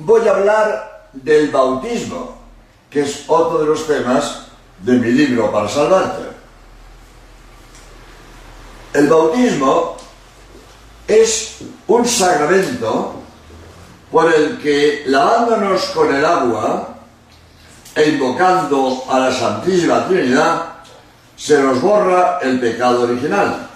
voy 0.00 0.26
a 0.26 0.32
hablar 0.32 1.08
del 1.12 1.50
bautismo, 1.50 2.38
que 2.90 3.02
es 3.02 3.24
otro 3.28 3.58
de 3.58 3.66
los 3.66 3.86
temas 3.86 4.46
de 4.80 4.92
mi 4.94 5.12
libro 5.12 5.50
para 5.52 5.68
salvarte. 5.68 6.22
El 8.92 9.08
bautismo 9.08 9.96
es 11.06 11.58
un 11.86 12.06
sacramento 12.06 13.14
por 14.10 14.32
el 14.32 14.58
que 14.58 15.04
lavándonos 15.06 15.84
con 15.86 16.14
el 16.14 16.24
agua 16.24 16.96
e 17.94 18.08
invocando 18.08 19.04
a 19.08 19.18
la 19.18 19.32
Santísima 19.32 20.06
Trinidad, 20.06 20.64
se 21.36 21.62
nos 21.62 21.80
borra 21.80 22.38
el 22.42 22.58
pecado 22.60 23.02
original. 23.02 23.68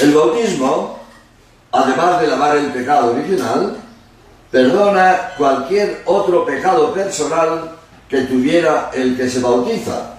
El 0.00 0.14
bautismo, 0.14 0.98
además 1.72 2.20
de 2.20 2.26
lavar 2.26 2.56
el 2.56 2.72
pecado 2.72 3.12
original, 3.12 3.76
perdona 4.56 5.34
cualquier 5.36 6.00
otro 6.06 6.46
pecado 6.46 6.94
personal 6.94 7.72
que 8.08 8.22
tuviera 8.22 8.90
el 8.94 9.14
que 9.14 9.28
se 9.28 9.40
bautiza, 9.40 10.14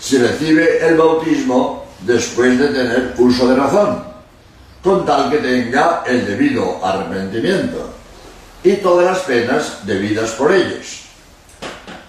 si 0.00 0.16
recibe 0.16 0.88
el 0.88 0.96
bautismo 0.96 1.84
después 2.00 2.58
de 2.58 2.68
tener 2.68 3.12
uso 3.18 3.46
de 3.46 3.56
razón, 3.56 4.02
con 4.82 5.04
tal 5.04 5.28
que 5.28 5.36
tenga 5.36 6.02
el 6.06 6.24
debido 6.24 6.82
arrepentimiento 6.82 7.90
y 8.64 8.72
todas 8.76 9.04
las 9.04 9.18
penas 9.24 9.84
debidas 9.84 10.30
por 10.30 10.50
ellos. 10.50 11.02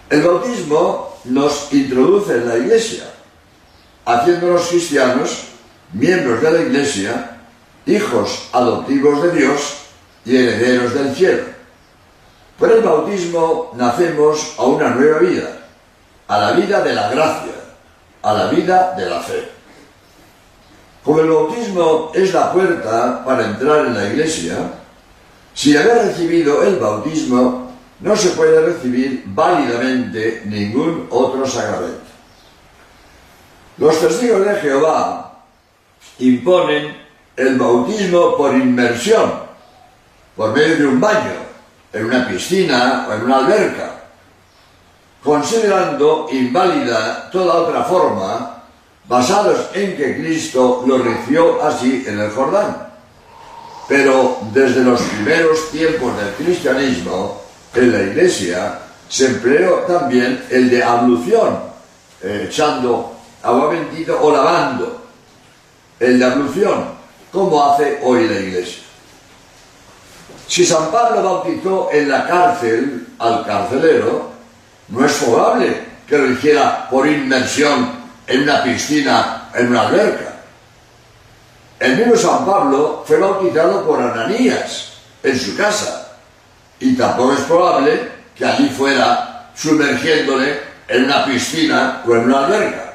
El 0.10 0.22
bautismo 0.22 1.20
nos 1.26 1.74
introduce 1.74 2.36
en 2.36 2.48
la 2.48 2.56
iglesia, 2.56 3.04
haciéndonos 4.06 4.66
cristianos, 4.70 5.44
miembros 5.92 6.42
de 6.42 6.52
la 6.52 6.62
iglesia, 6.62 7.38
hijos 7.86 8.48
adoptivos 8.54 9.24
de 9.24 9.32
Dios 9.34 9.89
y 10.30 10.38
herederos 10.38 10.94
del 10.94 11.16
cielo. 11.16 11.44
Por 12.60 12.72
el 12.72 12.82
bautismo 12.82 13.72
nacemos 13.76 14.54
a 14.60 14.64
una 14.64 14.90
nueva 14.90 15.20
vida, 15.20 15.50
a 16.28 16.38
la 16.38 16.52
vida 16.52 16.82
de 16.82 16.94
la 16.94 17.10
gracia, 17.10 17.54
a 18.22 18.34
la 18.34 18.48
vida 18.48 18.94
de 18.96 19.10
la 19.10 19.22
fe. 19.22 19.50
Como 21.04 21.22
el 21.22 21.30
bautismo 21.30 22.12
es 22.14 22.32
la 22.32 22.54
puerta 22.54 23.26
para 23.26 23.46
entrar 23.46 23.88
en 23.88 23.96
la 23.96 24.08
iglesia, 24.08 24.56
sin 25.56 25.78
haber 25.78 26.08
recibido 26.08 26.62
el 26.62 26.76
bautismo 26.76 27.72
no 28.02 28.16
se 28.16 28.30
puede 28.30 28.62
recibir 28.62 29.24
válidamente 29.26 30.44
ningún 30.46 31.08
otro 31.10 31.48
sacramento. 31.48 32.02
Los 33.78 34.00
testigos 34.00 34.46
de 34.46 34.56
Jehová 34.56 35.40
imponen 36.20 36.96
el 37.36 37.58
bautismo 37.58 38.38
por 38.38 38.54
inmersión, 38.54 39.49
por 40.40 40.54
medio 40.54 40.78
de 40.78 40.88
un 40.88 41.02
baño, 41.02 41.34
en 41.92 42.06
una 42.06 42.26
piscina 42.26 43.08
o 43.10 43.14
en 43.14 43.24
una 43.24 43.40
alberca, 43.40 43.92
considerando 45.22 46.30
inválida 46.32 47.30
toda 47.30 47.56
otra 47.56 47.84
forma, 47.84 48.64
basados 49.06 49.68
en 49.74 49.98
que 49.98 50.16
Cristo 50.16 50.86
lo 50.88 51.00
recibió 51.00 51.62
así 51.62 52.06
en 52.08 52.20
el 52.20 52.32
Jordán. 52.32 52.88
Pero 53.90 54.38
desde 54.54 54.82
los 54.82 55.02
primeros 55.02 55.72
tiempos 55.72 56.16
del 56.16 56.34
cristianismo, 56.36 57.42
en 57.76 57.92
la 57.92 58.02
iglesia 58.04 58.80
se 59.10 59.26
empleó 59.26 59.80
también 59.80 60.46
el 60.50 60.70
de 60.70 60.82
ablución, 60.82 61.60
eh, 62.24 62.48
echando 62.50 63.14
agua 63.44 63.72
bendita 63.72 64.14
o 64.14 64.32
lavando. 64.32 65.02
El 66.00 66.18
de 66.18 66.24
ablución, 66.24 66.86
como 67.30 67.62
hace 67.62 68.00
hoy 68.02 68.26
la 68.26 68.40
iglesia. 68.40 68.89
Si 70.50 70.66
San 70.66 70.90
Pablo 70.90 71.22
bautizó 71.22 71.90
en 71.92 72.10
la 72.10 72.26
cárcel 72.26 73.06
al 73.20 73.46
carcelero, 73.46 74.32
no 74.88 75.06
es 75.06 75.14
probable 75.14 75.86
que 76.08 76.18
lo 76.18 76.26
hiciera 76.32 76.90
por 76.90 77.06
inmersión 77.06 77.92
en 78.26 78.42
una 78.42 78.64
piscina, 78.64 79.52
en 79.54 79.68
una 79.68 79.82
alberca. 79.88 80.34
El 81.80 81.98
mismo 81.98 82.16
San 82.16 82.48
Pablo 82.48 83.04
fue 83.06 83.20
bautizado 83.20 83.86
por 83.86 84.02
Ananías 84.02 84.94
en 85.22 85.40
su 85.40 85.56
casa 85.56 86.18
y 86.80 86.96
tampoco 86.96 87.34
es 87.34 87.42
probable 87.42 88.12
que 88.36 88.44
allí 88.44 88.70
fuera 88.70 89.52
sumergiéndole 89.54 90.62
en 90.88 91.04
una 91.04 91.26
piscina 91.26 92.02
o 92.08 92.16
en 92.16 92.24
una 92.24 92.46
alberca. 92.46 92.94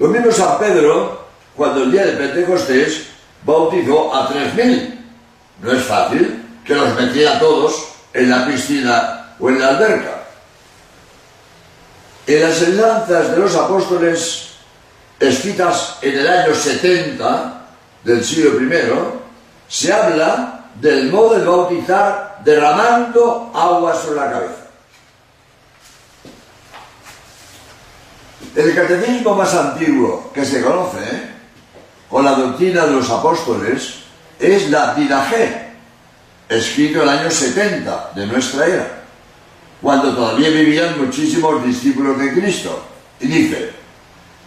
Lo 0.00 0.08
mismo 0.08 0.32
San 0.32 0.58
Pedro, 0.58 1.28
cuando 1.54 1.84
el 1.84 1.92
día 1.92 2.06
de 2.06 2.12
Pentecostés 2.14 3.06
bautizó 3.44 4.12
a 4.12 4.26
tres 4.26 4.54
mil. 4.54 5.01
No 5.62 5.72
es 5.72 5.84
fácil 5.84 6.44
que 6.64 6.74
los 6.74 6.94
metiera 6.96 7.38
todos 7.38 7.86
en 8.12 8.28
la 8.28 8.46
piscina 8.46 9.34
o 9.38 9.48
en 9.48 9.60
la 9.60 9.68
alberca. 9.68 10.24
En 12.26 12.42
las 12.42 12.60
enseñanzas 12.62 13.30
de 13.30 13.36
los 13.36 13.54
apóstoles 13.56 14.48
escritas 15.18 15.98
en 16.02 16.18
el 16.18 16.28
año 16.28 16.54
70 16.54 17.60
del 18.02 18.24
siglo 18.24 18.60
I, 18.60 19.22
se 19.68 19.92
habla 19.92 20.66
del 20.74 21.10
modo 21.10 21.38
de 21.38 21.44
bautizar 21.44 22.40
derramando 22.44 23.50
agua 23.54 23.94
sobre 23.94 24.16
la 24.16 24.30
cabeza. 24.30 24.62
El 28.56 28.74
catecismo 28.74 29.34
más 29.34 29.54
antiguo 29.54 30.30
que 30.34 30.44
se 30.44 30.62
conoce, 30.62 31.30
con 32.10 32.24
la 32.24 32.32
doctrina 32.32 32.84
de 32.84 32.92
los 32.92 33.08
apóstoles, 33.08 34.01
es 34.42 34.70
la 34.70 34.94
Didaje, 34.94 35.70
escrito 36.48 37.02
en 37.02 37.08
el 37.08 37.18
año 37.18 37.30
70 37.30 38.10
de 38.14 38.26
nuestra 38.26 38.66
era, 38.66 39.02
cuando 39.80 40.14
todavía 40.14 40.50
vivían 40.50 41.00
muchísimos 41.00 41.64
discípulos 41.64 42.18
de 42.18 42.32
Cristo. 42.32 42.84
Y 43.20 43.28
dice, 43.28 43.72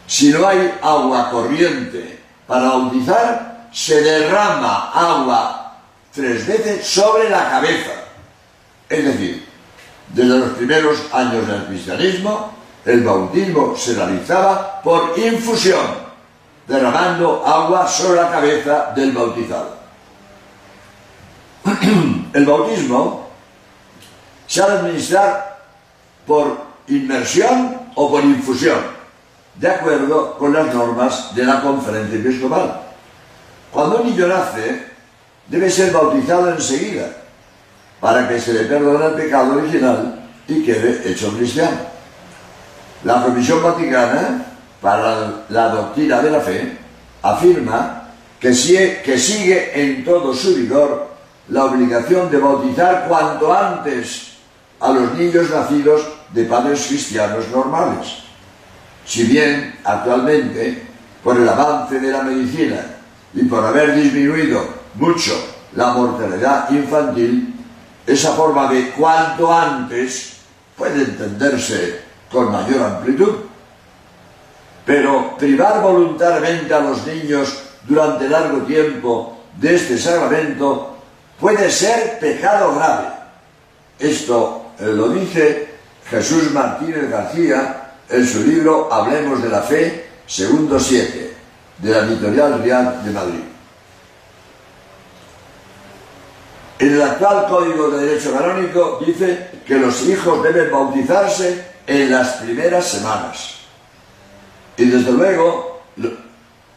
si 0.06 0.30
no 0.30 0.46
hay 0.48 0.78
agua 0.82 1.30
corriente 1.32 2.20
para 2.46 2.70
bautizar, 2.70 3.68
se 3.72 4.02
derrama 4.02 4.92
agua 4.92 5.78
tres 6.14 6.46
veces 6.46 6.86
sobre 6.86 7.30
la 7.30 7.50
cabeza. 7.50 7.92
Es 8.90 9.04
decir, 9.04 9.46
desde 10.10 10.40
los 10.40 10.50
primeros 10.52 11.00
años 11.12 11.48
del 11.48 11.66
cristianismo, 11.66 12.54
el 12.86 13.02
bautismo 13.02 13.76
se 13.76 13.96
realizaba 13.96 14.82
por 14.82 15.18
infusión, 15.18 15.86
derramando 16.68 17.44
agua 17.46 17.88
sobre 17.88 18.22
la 18.22 18.32
cabeza 18.32 18.92
del 18.96 19.12
bautizado. 19.12 19.85
El 22.34 22.46
bautismo 22.46 23.30
se 24.46 24.62
ha 24.62 24.68
de 24.68 24.78
administrar 24.80 25.66
por 26.28 26.58
inmersión 26.88 27.80
o 27.96 28.12
por 28.12 28.24
infusión, 28.24 28.80
de 29.56 29.70
acuerdo 29.70 30.38
con 30.38 30.54
las 30.54 30.74
normas 30.74 31.34
de 31.34 31.44
la 31.44 31.62
conferencia 31.62 32.20
episcopal. 32.20 32.82
Cuando 33.72 34.02
un 34.02 34.10
niño 34.10 34.28
nace, 34.28 34.86
debe 35.48 35.70
ser 35.70 35.92
bautizado 35.92 36.52
enseguida, 36.52 37.08
para 38.00 38.28
que 38.28 38.40
se 38.40 38.54
le 38.54 38.66
perdone 38.66 39.06
el 39.06 39.14
pecado 39.14 39.58
original 39.58 40.24
y 40.48 40.64
quede 40.64 41.10
hecho 41.10 41.36
cristiano. 41.36 41.78
La 43.04 43.24
Comisión 43.24 43.64
Vaticana 43.64 44.46
para 44.82 45.46
la 45.50 45.70
doctrina 45.70 46.22
de 46.22 46.32
la 46.32 46.40
fe 46.42 46.78
afirma 47.22 48.10
que, 48.40 48.52
que 49.04 49.18
sigue 49.18 49.82
en 49.82 50.06
todo 50.06 50.34
su 50.34 50.54
vigor 50.56 51.05
la 51.50 51.66
obligación 51.66 52.30
de 52.32 52.38
bautizar 52.38 53.06
cuanto 53.08 53.54
antes 53.54 54.38
a 54.80 54.92
los 54.92 55.14
niños 55.14 55.50
nacidos 55.50 56.02
de 56.32 56.46
padres 56.46 56.88
cristianos 56.88 57.48
normales. 57.50 58.24
Si 59.06 59.24
bien 59.24 59.80
actualmente, 59.84 60.84
por 61.24 61.38
el 61.38 61.48
avance 61.48 62.00
de 62.00 62.12
la 62.12 62.24
medicina 62.24 62.82
y 63.34 63.44
por 63.44 63.64
haber 63.64 63.96
disminuido 63.96 64.66
mucho 64.96 65.34
la 65.76 65.94
mortalidad 65.94 66.70
infantil, 66.72 67.54
esa 68.06 68.34
forma 68.34 68.72
de 68.72 68.92
cuanto 68.92 69.52
antes 69.52 70.38
puede 70.78 71.04
entenderse 71.04 72.02
con 72.32 72.52
mayor 72.52 72.82
amplitud. 72.84 73.36
Pero 74.86 75.36
privar 75.38 75.82
voluntariamente 75.82 76.74
a 76.74 76.82
los 76.82 77.06
niños 77.08 77.60
durante 77.88 78.30
largo 78.30 78.60
tiempo 78.60 79.40
de 79.60 79.76
este 79.76 79.98
sacramento 79.98 80.95
puede 81.40 81.70
ser 81.70 82.20
pecado 82.20 82.76
grave. 82.76 83.08
Esto 84.00 84.72
eh, 84.80 84.86
lo 84.86 85.10
dice 85.10 85.70
Jesús 86.10 86.52
Martínez 86.52 87.10
García 87.10 87.94
en 88.10 88.28
su 88.28 88.44
libro 88.44 88.92
Hablemos 88.92 89.42
de 89.42 89.50
la 89.50 89.62
Fe, 89.62 90.10
segundo 90.28 90.80
7, 90.80 91.34
de 91.80 91.92
la 91.92 92.00
editorial 92.00 92.62
Real 92.62 93.02
de 93.04 93.12
Madrid. 93.12 93.44
En 96.78 96.94
el 96.94 97.02
actual 97.02 97.48
Código 97.48 97.90
de 97.90 98.06
Derecho 98.06 98.34
Canónico 98.34 99.02
dice 99.06 99.50
que 99.66 99.76
los 99.76 100.02
hijos 100.04 100.44
deben 100.44 100.70
bautizarse 100.70 101.66
en 101.88 102.12
las 102.12 102.34
primeras 102.34 102.86
semanas. 102.86 103.56
Y 104.76 104.86
desde 104.86 105.12
luego, 105.14 105.84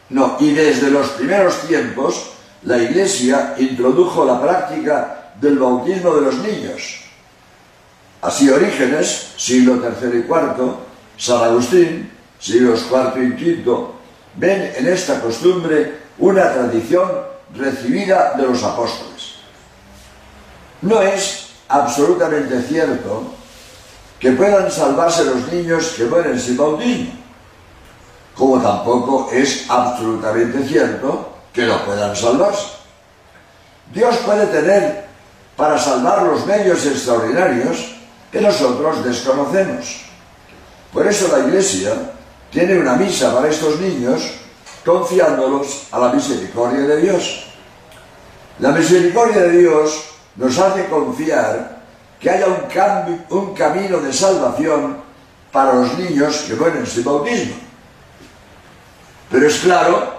no, 0.09 0.37
y 0.39 0.53
desde 0.53 0.89
los 0.89 1.09
primeros 1.09 1.61
tiempos, 1.67 2.31
la 2.63 2.77
Iglesia 2.77 3.55
introdujo 3.57 4.25
la 4.25 4.41
práctica 4.41 5.31
del 5.39 5.57
bautismo 5.57 6.15
de 6.15 6.21
los 6.21 6.35
niños. 6.39 7.01
Así 8.21 8.49
Orígenes, 8.49 9.33
siglo 9.37 9.75
III 9.75 10.19
y 10.19 10.21
IV, 10.23 10.73
San 11.17 11.43
Agustín, 11.43 12.11
siglos 12.39 12.85
IV 12.91 13.23
y 13.23 13.61
V, 13.63 13.87
ven 14.35 14.73
en 14.75 14.87
esta 14.87 15.21
costumbre 15.21 15.99
una 16.17 16.51
tradición 16.51 17.09
recibida 17.55 18.33
de 18.35 18.43
los 18.43 18.61
apóstoles. 18.63 19.35
No 20.81 21.01
es 21.01 21.49
absolutamente 21.69 22.61
cierto 22.63 23.33
que 24.19 24.31
puedan 24.33 24.69
salvarse 24.69 25.23
los 25.23 25.51
niños 25.51 25.93
que 25.95 26.05
mueren 26.05 26.37
sin 26.37 26.57
bautismo, 26.57 27.13
como 28.35 28.61
tampoco 28.61 29.29
es 29.31 29.65
absolutamente 29.69 30.67
cierto 30.67 31.38
que 31.53 31.65
no 31.65 31.83
puedan 31.85 32.15
salvarse. 32.15 32.67
Dios 33.93 34.15
puede 34.17 34.45
tener 34.47 35.05
para 35.55 35.77
salvar 35.77 36.23
los 36.23 36.45
medios 36.45 36.85
extraordinarios 36.85 37.95
que 38.31 38.39
nosotros 38.39 39.03
desconocemos. 39.03 40.01
Por 40.93 41.07
eso 41.07 41.27
la 41.35 41.47
Iglesia 41.47 41.93
tiene 42.51 42.79
una 42.79 42.95
misa 42.95 43.33
para 43.33 43.49
estos 43.49 43.79
niños 43.79 44.31
confiándolos 44.85 45.87
a 45.91 45.99
la 45.99 46.13
misericordia 46.13 46.81
de 46.81 47.01
Dios. 47.01 47.45
La 48.59 48.71
misericordia 48.71 49.41
de 49.41 49.57
Dios 49.59 50.03
nos 50.35 50.57
hace 50.57 50.85
confiar 50.85 51.79
que 52.19 52.29
haya 52.29 52.47
un, 52.47 53.25
un 53.29 53.53
camino 53.53 53.99
de 53.99 54.13
salvación 54.13 54.97
para 55.51 55.73
los 55.73 55.97
niños 55.97 56.45
que 56.47 56.53
mueren 56.55 56.85
sin 56.85 57.03
bautismo. 57.03 57.55
Pero 59.31 59.47
es 59.47 59.59
claro 59.59 60.18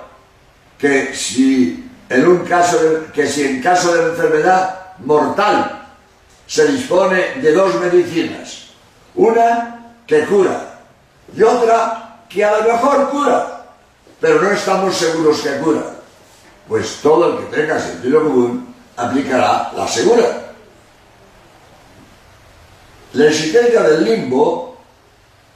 que 0.80 1.14
si 1.14 1.90
en 2.08 2.26
un 2.26 2.38
caso 2.38 2.78
que 3.12 3.26
si 3.28 3.44
en 3.44 3.62
caso 3.62 3.94
de 3.94 4.10
enfermedad 4.10 4.96
mortal 4.98 5.88
se 6.46 6.66
dispone 6.66 7.34
de 7.36 7.52
dos 7.52 7.74
medicinas, 7.80 8.70
una 9.14 9.94
que 10.06 10.24
cura 10.24 10.80
y 11.36 11.42
otra 11.42 12.24
que 12.28 12.44
a 12.44 12.58
lo 12.58 12.72
mejor 12.72 13.10
cura, 13.10 13.66
pero 14.20 14.42
no 14.42 14.50
estamos 14.50 14.96
seguros 14.96 15.40
que 15.40 15.58
cura, 15.58 15.82
pues 16.66 16.96
todo 17.02 17.38
el 17.38 17.44
que 17.44 17.56
tenga 17.56 17.78
sentido 17.78 18.24
común 18.24 18.74
aplicará 18.96 19.72
la 19.76 19.86
segura. 19.86 20.52
La 23.12 23.26
existencia 23.26 23.82
del 23.82 24.04
limbo 24.04 24.78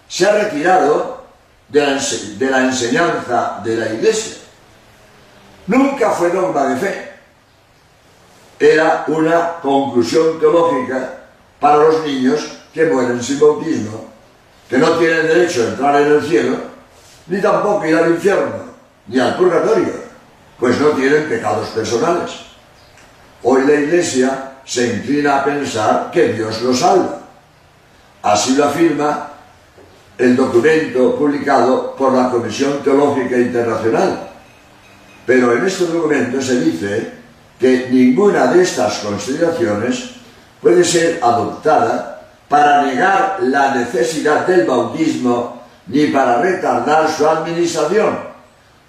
se 0.08 0.26
ha 0.26 0.32
retirado 0.32 1.24
de 1.68 1.80
de 1.80 2.50
la 2.50 2.60
enseñanza 2.60 3.60
de 3.64 3.76
la 3.76 3.92
Iglesia. 3.92 4.43
Nunca 5.66 6.10
fue 6.10 6.30
dogma 6.30 6.66
de 6.66 6.76
fe. 6.76 7.12
Era 8.58 9.04
una 9.08 9.54
conclusión 9.60 10.38
teológica 10.38 11.24
para 11.58 11.78
los 11.78 12.04
niños 12.04 12.58
que 12.72 12.86
mueren 12.86 13.22
sin 13.22 13.40
bautismo, 13.40 14.06
que 14.68 14.78
no 14.78 14.92
tienen 14.98 15.26
derecho 15.26 15.62
a 15.62 15.68
entrar 15.68 16.02
en 16.02 16.12
el 16.12 16.22
cielo, 16.22 16.56
ni 17.26 17.40
tampoco 17.40 17.86
ir 17.86 17.96
al 17.96 18.10
infierno, 18.10 18.64
ni 19.06 19.18
al 19.18 19.36
purgatorio, 19.36 19.92
pues 20.58 20.78
no 20.80 20.88
tienen 20.90 21.28
pecados 21.28 21.68
personales. 21.68 22.32
Hoy 23.42 23.66
la 23.66 23.74
Iglesia 23.74 24.52
se 24.64 24.94
inclina 24.94 25.40
a 25.40 25.44
pensar 25.44 26.10
que 26.10 26.32
Dios 26.32 26.62
los 26.62 26.78
salva. 26.78 27.20
Así 28.22 28.56
lo 28.56 28.64
afirma 28.64 29.30
el 30.16 30.36
documento 30.36 31.16
publicado 31.16 31.94
por 31.96 32.12
la 32.12 32.30
Comisión 32.30 32.82
Teológica 32.82 33.36
Internacional. 33.36 34.33
Pero 35.26 35.56
en 35.56 35.66
este 35.66 35.86
documento 35.86 36.40
se 36.40 36.60
dice 36.60 37.12
que 37.58 37.88
ninguna 37.90 38.48
de 38.48 38.62
estas 38.62 38.98
consideraciones 38.98 40.10
puede 40.60 40.84
ser 40.84 41.18
adoptada 41.22 42.28
para 42.48 42.82
negar 42.82 43.38
la 43.42 43.74
necesidad 43.74 44.46
del 44.46 44.66
bautismo 44.66 45.62
ni 45.86 46.06
para 46.06 46.40
retardar 46.40 47.10
su 47.10 47.26
administración, 47.28 48.18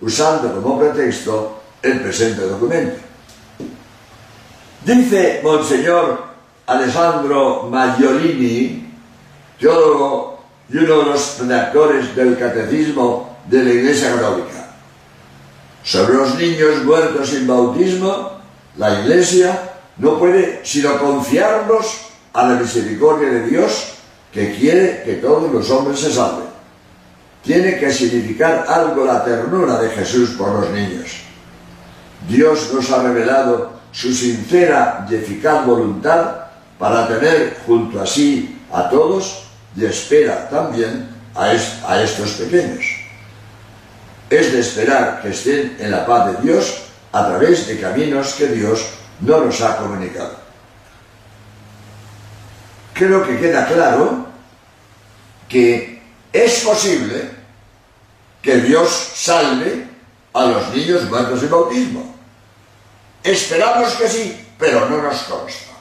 usando 0.01 0.53
como 0.61 0.79
pretexto 0.79 1.61
el 1.81 1.99
presente 2.01 2.41
documento. 2.41 2.97
Dice 4.85 5.41
Monseñor 5.43 6.23
Alessandro 6.67 7.67
Maggiolini, 7.69 8.93
teólogo 9.59 10.43
y 10.69 10.77
uno 10.77 10.99
de 10.99 11.05
los 11.05 11.39
redactores 11.39 12.15
del 12.15 12.37
Catecismo 12.37 13.37
de 13.47 13.63
la 13.63 13.69
Iglesia 13.69 14.15
Católica. 14.15 14.64
Sobre 15.85 16.15
los 16.15 16.35
niños 16.35 16.83
muertos 16.83 17.29
sin 17.29 17.45
bautismo, 17.45 18.31
la 18.75 19.01
Iglesia 19.01 19.73
no 19.97 20.17
puede 20.17 20.61
sino 20.63 20.97
confiarlos 20.97 22.07
a 22.33 22.47
la 22.47 22.55
misericordia 22.55 23.29
de 23.29 23.47
Dios 23.47 23.93
que 24.33 24.55
quiere 24.55 25.03
que 25.05 25.13
todos 25.13 25.51
los 25.51 25.69
hombres 25.69 25.99
se 25.99 26.11
salven. 26.11 26.47
Tiene 27.43 27.77
que 27.77 27.93
significar 27.93 28.65
algo 28.67 29.05
la 29.05 29.23
ternura 29.23 29.79
de 29.79 29.89
Jesús 29.89 30.31
por 30.31 30.59
los 30.59 30.71
niños. 30.71 31.17
Dios 32.27 32.73
nos 32.73 32.91
ha 32.91 33.03
revelado 33.03 33.73
su 33.91 34.11
sincera 34.11 35.05
y 35.07 35.13
eficaz 35.13 35.67
voluntad 35.67 36.47
para 36.79 37.07
tener 37.07 37.59
junto 37.67 38.01
a 38.01 38.07
sí 38.07 38.59
a 38.73 38.89
todos 38.89 39.43
y 39.77 39.85
espera 39.85 40.49
también 40.49 41.07
a, 41.35 41.43
a 41.45 42.01
estos 42.01 42.31
pequeños. 42.31 42.83
Es 44.29 44.51
de 44.51 44.59
esperar 44.59 45.21
que 45.21 45.29
estén 45.29 45.77
en 45.79 45.91
la 45.91 46.05
paz 46.05 46.27
de 46.27 46.41
Dios 46.41 46.81
a 47.11 47.27
través 47.27 47.67
de 47.67 47.79
caminos 47.79 48.33
que 48.33 48.47
Dios 48.47 48.85
no 49.21 49.45
nos 49.45 49.61
ha 49.61 49.77
comunicado. 49.77 50.35
Creo 52.93 53.25
que 53.25 53.39
queda 53.39 53.67
claro 53.67 54.25
que 55.47 56.01
es 56.33 56.59
posible 56.61 57.29
que 58.41 58.57
Dios 58.57 58.89
salve 59.15 59.87
a 60.33 60.45
los 60.45 60.73
niños 60.73 61.03
muertos 61.09 61.41
de 61.41 61.47
bautismo. 61.47 62.15
Esperamos 63.23 63.93
que 63.93 64.07
sí, 64.07 64.47
pero 64.57 64.89
no 64.89 65.01
nos 65.01 65.23
consta. 65.23 65.73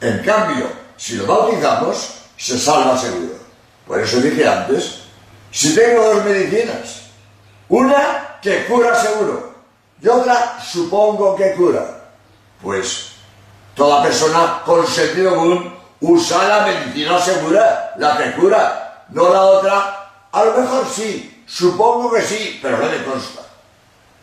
En 0.00 0.22
cambio, 0.22 0.70
si 0.96 1.16
lo 1.16 1.26
bautizamos, 1.26 2.18
se 2.36 2.58
salva 2.58 2.98
seguro. 2.98 3.38
Por 3.86 4.00
eso 4.00 4.20
dije 4.20 4.46
antes, 4.46 5.00
si 5.50 5.74
tengo 5.74 6.14
dos 6.14 6.24
medicinas, 6.24 7.07
una 7.68 8.38
que 8.40 8.66
cura 8.66 8.94
seguro 8.94 9.52
y 10.00 10.08
otra 10.08 10.58
supongo 10.60 11.34
que 11.36 11.54
cura, 11.54 12.10
pues 12.62 13.12
toda 13.74 14.02
persona 14.02 14.62
con 14.64 14.86
sentido 14.86 15.36
común 15.36 15.74
usa 16.00 16.48
la 16.48 16.66
medicina 16.66 17.18
segura, 17.18 17.94
la 17.96 18.16
que 18.16 18.32
cura, 18.32 19.06
no 19.10 19.32
la 19.32 19.42
otra, 19.42 20.10
a 20.30 20.44
lo 20.44 20.60
mejor 20.60 20.86
sí, 20.86 21.42
supongo 21.46 22.12
que 22.12 22.22
sí, 22.22 22.58
pero 22.62 22.78
no 22.78 22.86
me 22.86 23.04
consta. 23.04 23.42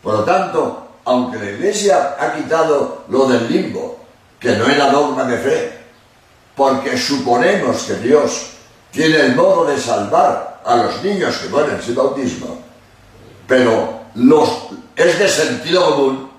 Por 0.02 0.14
lo 0.14 0.24
tanto, 0.24 0.88
aunque 1.04 1.38
la 1.38 1.50
Iglesia 1.50 2.16
ha 2.18 2.34
quitado 2.34 3.04
lo 3.08 3.26
del 3.26 3.50
limbo, 3.50 3.98
que 4.40 4.56
no 4.56 4.66
era 4.66 4.90
dogma 4.90 5.24
de 5.24 5.38
fe, 5.38 5.78
porque 6.54 6.96
suponemos 6.96 7.82
que 7.84 7.94
Dios 7.96 8.50
tiene 8.90 9.16
el 9.20 9.36
modo 9.36 9.66
de 9.66 9.78
salvar 9.78 10.62
a 10.64 10.76
los 10.76 11.02
niños 11.02 11.36
que 11.38 11.48
mueren 11.48 11.82
sin 11.82 11.94
bautismo, 11.94 12.65
pero 13.46 14.02
es 14.96 15.18
de 15.18 15.28
sentido 15.28 15.84
común 15.94 16.30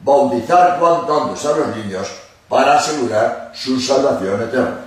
bautizar 0.00 0.78
cuanto 0.78 1.24
antes 1.24 1.44
a 1.46 1.56
los 1.56 1.76
niños 1.76 2.08
para 2.48 2.78
asegurar 2.78 3.52
su 3.54 3.80
salvación 3.80 4.42
eterna. 4.42 4.80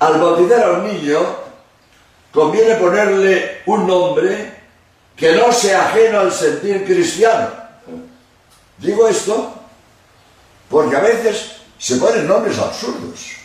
Al 0.00 0.20
bautizar 0.20 0.64
a 0.64 0.72
un 0.72 0.86
niño, 0.86 1.20
conviene 2.32 2.74
ponerle 2.76 3.62
un 3.66 3.86
nombre 3.86 4.60
que 5.16 5.32
no 5.36 5.52
sea 5.52 5.86
ajeno 5.86 6.20
al 6.20 6.32
sentir 6.32 6.84
cristiano. 6.84 7.48
Digo 8.78 9.06
esto 9.08 9.54
porque 10.68 10.96
a 10.96 11.00
veces 11.00 11.56
se 11.78 11.96
ponen 11.96 12.26
nombres 12.26 12.58
absurdos. 12.58 13.36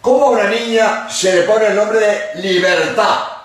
¿Cómo 0.00 0.26
a 0.26 0.30
una 0.30 0.48
niña 0.48 1.08
se 1.10 1.34
le 1.34 1.42
pone 1.42 1.66
el 1.66 1.76
nombre 1.76 1.98
de 1.98 2.42
libertad? 2.42 3.35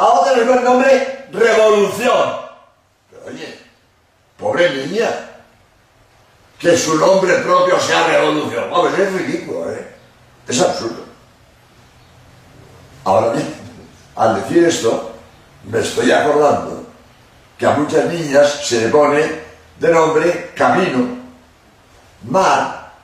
A 0.00 0.06
otra 0.14 0.34
le 0.34 0.46
pone 0.46 0.60
el 0.60 0.64
nombre 0.64 1.26
revolución. 1.30 2.36
Pero 3.10 3.26
oye, 3.26 3.58
pobre 4.38 4.86
niña, 4.86 5.10
que 6.58 6.74
su 6.74 6.96
nombre 6.96 7.34
propio 7.40 7.78
sea 7.78 8.06
revolución. 8.06 8.72
Hombre, 8.72 9.04
es 9.04 9.12
ridículo, 9.12 9.70
¿eh? 9.70 9.86
Es 10.48 10.58
absurdo. 10.58 11.04
Ahora 13.04 13.32
bien, 13.32 13.54
al 14.16 14.36
decir 14.36 14.64
esto, 14.64 15.12
me 15.64 15.80
estoy 15.80 16.10
acordando 16.10 16.86
que 17.58 17.66
a 17.66 17.72
muchas 17.72 18.06
niñas 18.06 18.66
se 18.66 18.80
le 18.80 18.88
pone 18.88 19.22
de 19.78 19.92
nombre 19.92 20.52
camino, 20.56 21.08
mar, 22.22 22.94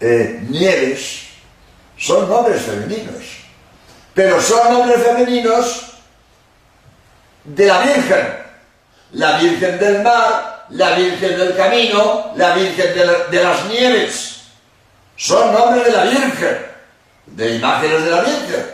eh, 0.00 0.44
nieves, 0.48 1.28
son 1.96 2.28
nombres 2.28 2.60
femeninos. 2.60 3.22
Pero 4.14 4.42
son 4.42 4.72
nombres 4.72 5.00
femeninos 5.00 5.87
de 7.54 7.66
la 7.66 7.80
Virgen. 7.80 8.38
La 9.12 9.38
Virgen 9.38 9.78
del 9.78 10.02
mar, 10.02 10.66
la 10.70 10.90
Virgen 10.90 11.38
del 11.38 11.56
Camino, 11.56 12.32
la 12.36 12.54
Virgen 12.54 12.94
de, 13.30 13.42
las 13.42 13.64
Nieves. 13.66 14.40
Son 15.16 15.52
nombres 15.52 15.86
de 15.86 15.92
la 15.92 16.04
Virgen, 16.04 16.66
de 17.26 17.54
imágenes 17.56 18.04
de 18.04 18.10
la 18.10 18.20
Virgen. 18.20 18.66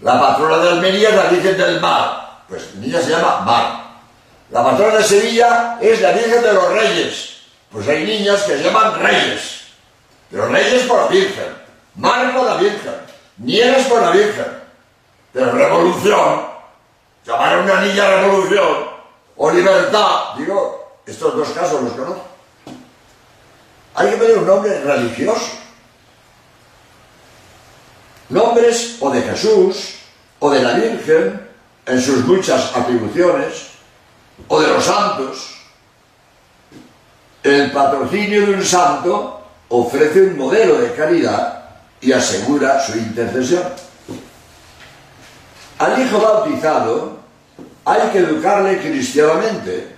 La 0.00 0.20
patrona 0.20 0.58
de 0.58 0.68
Almería 0.70 1.08
es 1.08 1.14
la 1.16 1.24
Virgen 1.24 1.56
del 1.56 1.80
Mar, 1.80 2.42
pues 2.48 2.74
niña 2.76 3.00
se 3.00 3.10
llama 3.10 3.40
Mar. 3.40 3.84
La 4.50 4.62
patrona 4.62 4.96
de 4.96 5.04
Sevilla 5.04 5.78
es 5.80 6.00
la 6.00 6.12
Virgen 6.12 6.42
de 6.42 6.52
los 6.52 6.72
Reyes, 6.72 7.36
pues 7.70 7.88
hay 7.88 8.04
niñas 8.04 8.42
que 8.42 8.56
se 8.56 8.62
llaman 8.62 9.00
Reyes. 9.00 9.62
Pero 10.30 10.48
Reyes 10.48 10.84
por 10.84 11.02
la 11.02 11.08
Virgen, 11.08 11.56
Mar 11.96 12.32
por 12.34 12.46
la 12.46 12.56
Virgen, 12.56 12.94
Nieves 13.38 13.86
por 13.86 14.02
la 14.02 14.10
Virgen. 14.10 14.64
Pero 15.32 15.52
Revolución, 15.52 16.53
llamar 17.24 17.54
a 17.54 17.60
una 17.60 17.80
niña 17.80 18.20
Revolución, 18.20 18.94
o 19.36 19.50
Libertad, 19.50 20.34
digo, 20.38 20.98
estos 21.06 21.36
dos 21.36 21.48
casos 21.50 21.82
los 21.82 21.92
conozco. 21.92 22.24
Hay 23.94 24.10
que 24.10 24.16
poner 24.16 24.38
un 24.38 24.46
nombre 24.46 24.80
religioso. 24.80 25.58
Nombres 28.28 28.96
o 29.00 29.10
de 29.10 29.22
Jesús 29.22 29.96
o 30.38 30.50
de 30.50 30.62
la 30.62 30.72
Virgen 30.74 31.48
en 31.86 32.00
sus 32.00 32.24
muchas 32.24 32.74
atribuciones 32.74 33.68
o 34.48 34.60
de 34.60 34.68
los 34.68 34.84
santos. 34.84 35.54
El 37.42 37.70
patrocinio 37.70 38.46
de 38.46 38.54
un 38.54 38.64
santo 38.64 39.42
ofrece 39.68 40.22
un 40.22 40.38
modelo 40.38 40.78
de 40.78 40.92
caridad 40.94 41.64
y 42.00 42.12
asegura 42.12 42.80
su 42.80 42.96
intercesión. 42.96 43.64
Al 45.78 46.00
hijo 46.00 46.20
bautizado 46.20 47.18
hay 47.84 48.10
que 48.10 48.18
educarle 48.18 48.78
cristianamente 48.80 49.88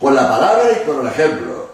con 0.00 0.14
la 0.14 0.28
palabra 0.28 0.64
y 0.72 0.86
con 0.86 1.00
el 1.00 1.12
ejemplo, 1.12 1.70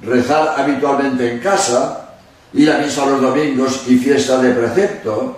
rezar 0.00 0.54
habitualmente 0.58 1.32
en 1.32 1.38
casa, 1.40 2.14
ir 2.52 2.70
a 2.70 2.78
misa 2.78 3.06
los 3.06 3.20
domingos 3.20 3.84
y 3.88 3.98
fiestas 3.98 4.42
de 4.42 4.52
precepto, 4.52 5.36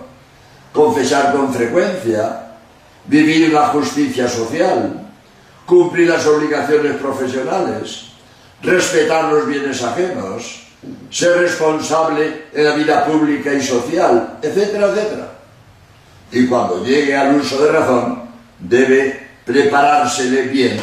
confesar 0.71 1.33
con 1.33 1.53
frecuencia, 1.53 2.53
vivir 3.05 3.51
la 3.51 3.67
justicia 3.69 4.29
social, 4.29 5.07
cumplir 5.65 6.09
las 6.09 6.25
obligaciones 6.25 6.95
profesionales, 6.97 8.05
respetar 8.61 9.25
los 9.25 9.47
bienes 9.47 9.81
ajenos, 9.83 10.63
ser 11.09 11.37
responsable 11.37 12.45
en 12.53 12.63
la 12.63 12.75
vida 12.75 13.05
pública 13.05 13.53
y 13.53 13.61
social, 13.61 14.37
etcétera, 14.41 14.87
etcétera. 14.87 15.36
Y 16.31 16.47
cuando 16.47 16.83
llegue 16.83 17.15
al 17.15 17.35
uso 17.35 17.63
de 17.63 17.71
razón, 17.71 18.23
debe 18.59 19.27
preparársele 19.45 20.43
bien 20.43 20.79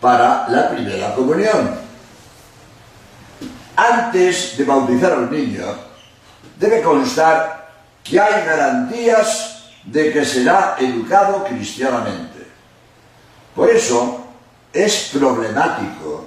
para 0.00 0.48
la 0.48 0.70
primera 0.70 1.14
comunión. 1.14 1.76
Antes 3.76 4.56
de 4.56 4.64
bautizar 4.64 5.12
a 5.12 5.16
un 5.16 5.30
niño, 5.30 5.66
debe 6.58 6.82
constar 6.82 7.68
que 8.02 8.18
hay 8.18 8.44
garantías 8.44 9.70
de 9.84 10.12
que 10.12 10.24
será 10.24 10.76
educado 10.78 11.44
cristianamente. 11.44 12.46
Por 13.54 13.70
eso 13.70 14.24
es 14.72 15.10
problemático 15.12 16.26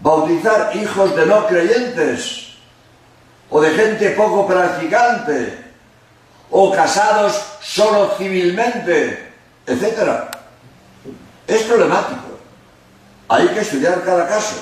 bautizar 0.00 0.70
hijos 0.76 1.14
de 1.16 1.26
no 1.26 1.46
creyentes 1.46 2.54
o 3.50 3.60
de 3.60 3.70
gente 3.70 4.10
poco 4.10 4.46
practicante 4.46 5.67
o 6.50 6.72
casados 6.72 7.40
solo 7.60 8.14
civilmente, 8.16 9.32
etc. 9.66 10.24
Es 11.46 11.62
problemático. 11.62 12.38
Hay 13.28 13.48
que 13.48 13.60
estudiar 13.60 14.02
cada 14.04 14.26
caso. 14.26 14.56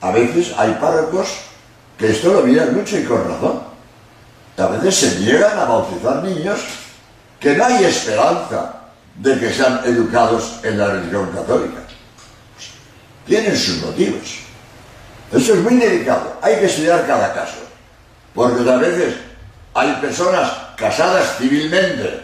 A 0.00 0.10
veces 0.10 0.54
hay 0.56 0.72
párrocos 0.74 1.28
que 1.98 2.10
esto 2.10 2.32
lo 2.32 2.42
miran 2.42 2.74
mucho 2.74 2.98
y 2.98 3.04
con 3.04 3.24
razón. 3.28 3.62
A 4.56 4.66
veces 4.66 4.94
se 4.94 5.20
niegan 5.20 5.58
a 5.58 5.64
bautizar 5.64 6.22
niños 6.22 6.60
que 7.40 7.54
no 7.56 7.64
hay 7.64 7.84
esperanza 7.84 8.74
de 9.16 9.38
que 9.38 9.52
sean 9.52 9.80
educados 9.84 10.60
en 10.62 10.78
la 10.78 10.88
religión 10.88 11.30
católica. 11.32 11.80
Tienen 13.26 13.56
sus 13.56 13.82
motivos. 13.82 14.38
Eso 15.32 15.54
es 15.54 15.60
muy 15.60 15.76
delicado. 15.76 16.38
Hay 16.40 16.56
que 16.56 16.66
estudiar 16.66 17.06
cada 17.06 17.34
caso. 17.34 17.56
Porque 18.34 18.70
a 18.70 18.76
veces 18.76 19.16
hay 19.76 19.92
personas 20.00 20.50
casadas 20.74 21.36
civilmente, 21.36 22.22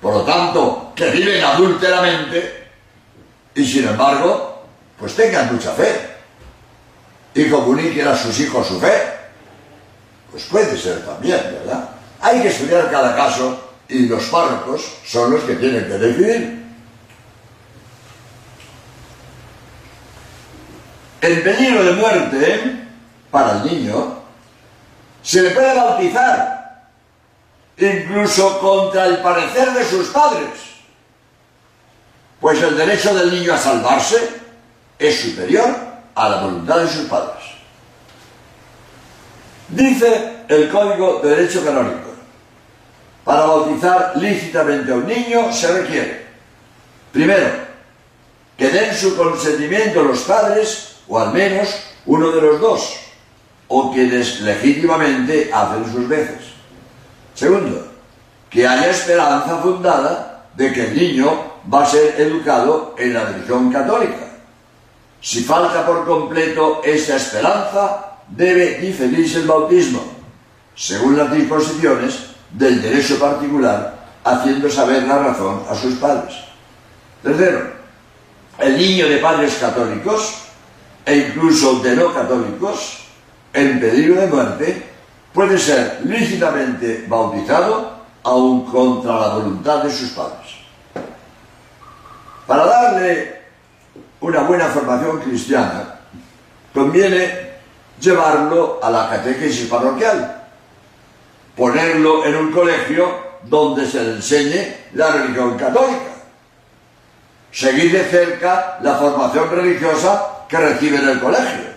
por 0.00 0.14
lo 0.14 0.22
tanto, 0.22 0.92
que 0.94 1.10
viven 1.10 1.42
adúlteramente 1.42 2.68
y 3.56 3.66
sin 3.66 3.88
embargo, 3.88 4.62
pues 4.96 5.16
tengan 5.16 5.52
mucha 5.52 5.72
fe 5.72 6.14
y 7.34 7.50
comuniquen 7.50 8.06
a 8.06 8.16
sus 8.16 8.38
hijos 8.38 8.68
su 8.68 8.78
fe. 8.78 9.02
Pues 10.30 10.44
puede 10.44 10.76
ser 10.76 11.04
también, 11.04 11.40
¿verdad? 11.58 11.90
Hay 12.20 12.40
que 12.40 12.48
estudiar 12.48 12.88
cada 12.88 13.16
caso 13.16 13.72
y 13.88 14.06
los 14.06 14.22
párrocos 14.26 14.82
son 15.04 15.32
los 15.32 15.42
que 15.42 15.56
tienen 15.56 15.86
que 15.86 15.98
decidir. 15.98 16.66
En 21.20 21.42
peligro 21.42 21.82
de 21.82 21.92
muerte 21.94 22.86
para 23.32 23.56
el 23.56 23.64
niño 23.64 24.20
se 25.22 25.42
le 25.42 25.50
puede 25.50 25.74
bautizar 25.74 26.55
incluso 27.78 28.58
contra 28.58 29.06
el 29.06 29.18
parecer 29.18 29.72
de 29.72 29.84
sus 29.84 30.08
padres. 30.08 30.48
Pues 32.40 32.62
el 32.62 32.76
derecho 32.76 33.14
del 33.14 33.30
niño 33.30 33.54
a 33.54 33.58
salvarse 33.58 34.16
es 34.98 35.20
superior 35.20 35.74
a 36.14 36.28
la 36.28 36.40
voluntad 36.42 36.78
de 36.78 36.88
sus 36.88 37.06
padres. 37.06 37.44
Dice 39.68 40.44
el 40.48 40.70
Código 40.70 41.20
de 41.22 41.30
Derecho 41.30 41.64
Canónico, 41.64 42.14
para 43.24 43.46
bautizar 43.46 44.12
lícitamente 44.16 44.92
a 44.92 44.94
un 44.94 45.06
niño 45.06 45.52
se 45.52 45.72
requiere, 45.72 46.26
primero, 47.12 47.66
que 48.56 48.70
den 48.70 48.94
su 48.94 49.16
consentimiento 49.16 50.02
los 50.02 50.20
padres, 50.20 50.96
o 51.08 51.18
al 51.18 51.32
menos 51.32 51.68
uno 52.06 52.30
de 52.30 52.40
los 52.40 52.60
dos, 52.60 52.96
o 53.68 53.92
quienes 53.92 54.40
legítimamente 54.40 55.50
hacen 55.52 55.92
sus 55.92 56.08
veces. 56.08 56.55
Segundo, 57.36 57.86
que 58.48 58.66
haya 58.66 58.90
esperanza 58.90 59.58
fundada 59.58 60.48
de 60.56 60.72
que 60.72 60.86
el 60.86 60.96
niño 60.96 61.28
va 61.72 61.82
a 61.82 61.86
ser 61.86 62.18
educado 62.18 62.94
en 62.96 63.12
la 63.12 63.26
religión 63.26 63.70
católica. 63.70 64.26
Si 65.20 65.42
falta 65.44 65.84
por 65.84 66.06
completo 66.06 66.80
esa 66.82 67.16
esperanza, 67.16 68.16
debe 68.28 68.78
diferirse 68.78 69.40
el 69.40 69.46
bautismo, 69.46 70.02
según 70.74 71.18
las 71.18 71.30
disposiciones 71.30 72.30
del 72.52 72.80
derecho 72.80 73.18
particular, 73.18 73.94
haciendo 74.24 74.70
saber 74.70 75.02
la 75.02 75.18
razón 75.18 75.62
a 75.68 75.74
sus 75.74 75.96
padres. 75.96 76.36
Tercero, 77.22 77.70
el 78.58 78.78
niño 78.78 79.08
de 79.08 79.18
padres 79.18 79.56
católicos 79.56 80.42
e 81.04 81.16
incluso 81.16 81.80
de 81.80 81.96
no 81.96 82.14
católicos, 82.14 83.04
en 83.52 83.78
peligro 83.78 84.22
de 84.22 84.26
muerte, 84.26 84.95
puede 85.36 85.58
ser 85.58 86.00
lícitamente 86.04 87.04
bautizado 87.06 87.92
aun 88.22 88.64
contra 88.64 89.20
la 89.20 89.28
voluntad 89.34 89.84
de 89.84 89.92
sus 89.92 90.08
padres. 90.12 90.56
Para 92.46 92.64
darle 92.64 93.42
una 94.20 94.40
buena 94.44 94.64
formación 94.68 95.20
cristiana, 95.20 96.00
conviene 96.72 97.50
llevarlo 98.00 98.80
a 98.82 98.88
la 98.90 99.10
catequesis 99.10 99.68
parroquial, 99.68 100.42
ponerlo 101.54 102.24
en 102.24 102.34
un 102.36 102.50
colegio 102.50 103.06
donde 103.42 103.84
se 103.84 104.02
le 104.02 104.12
enseñe 104.12 104.74
la 104.94 105.10
religión 105.10 105.58
católica, 105.58 106.16
seguir 107.52 107.92
de 107.92 108.04
cerca 108.04 108.78
la 108.80 108.94
formación 108.94 109.50
religiosa 109.50 110.46
que 110.48 110.56
recibe 110.56 110.96
en 110.96 111.08
el 111.10 111.20
colegio, 111.20 111.75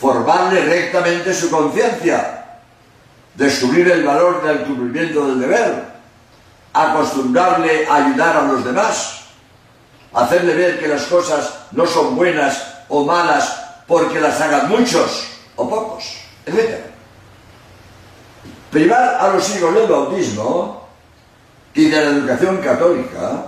formarle 0.00 0.64
rectamente 0.64 1.34
su 1.34 1.50
conciencia, 1.50 2.58
descubrir 3.34 3.90
el 3.90 4.02
valor 4.02 4.42
del 4.42 4.62
cumplimiento 4.62 5.26
del 5.26 5.40
deber, 5.40 5.84
acostumbrarle 6.72 7.86
a 7.86 7.96
ayudar 7.96 8.36
a 8.38 8.42
los 8.42 8.64
demás, 8.64 9.24
hacerle 10.14 10.54
ver 10.54 10.80
que 10.80 10.88
las 10.88 11.02
cosas 11.02 11.66
no 11.72 11.86
son 11.86 12.16
buenas 12.16 12.78
o 12.88 13.04
malas 13.04 13.62
porque 13.86 14.20
las 14.20 14.40
hagan 14.40 14.70
muchos 14.70 15.26
o 15.56 15.68
pocos, 15.68 16.16
etc. 16.46 16.80
Privar 18.70 19.16
a 19.20 19.28
los 19.34 19.54
hijos 19.54 19.74
del 19.74 19.86
bautismo 19.86 20.88
y 21.74 21.90
de 21.90 22.04
la 22.04 22.10
educación 22.10 22.56
católica, 22.58 23.44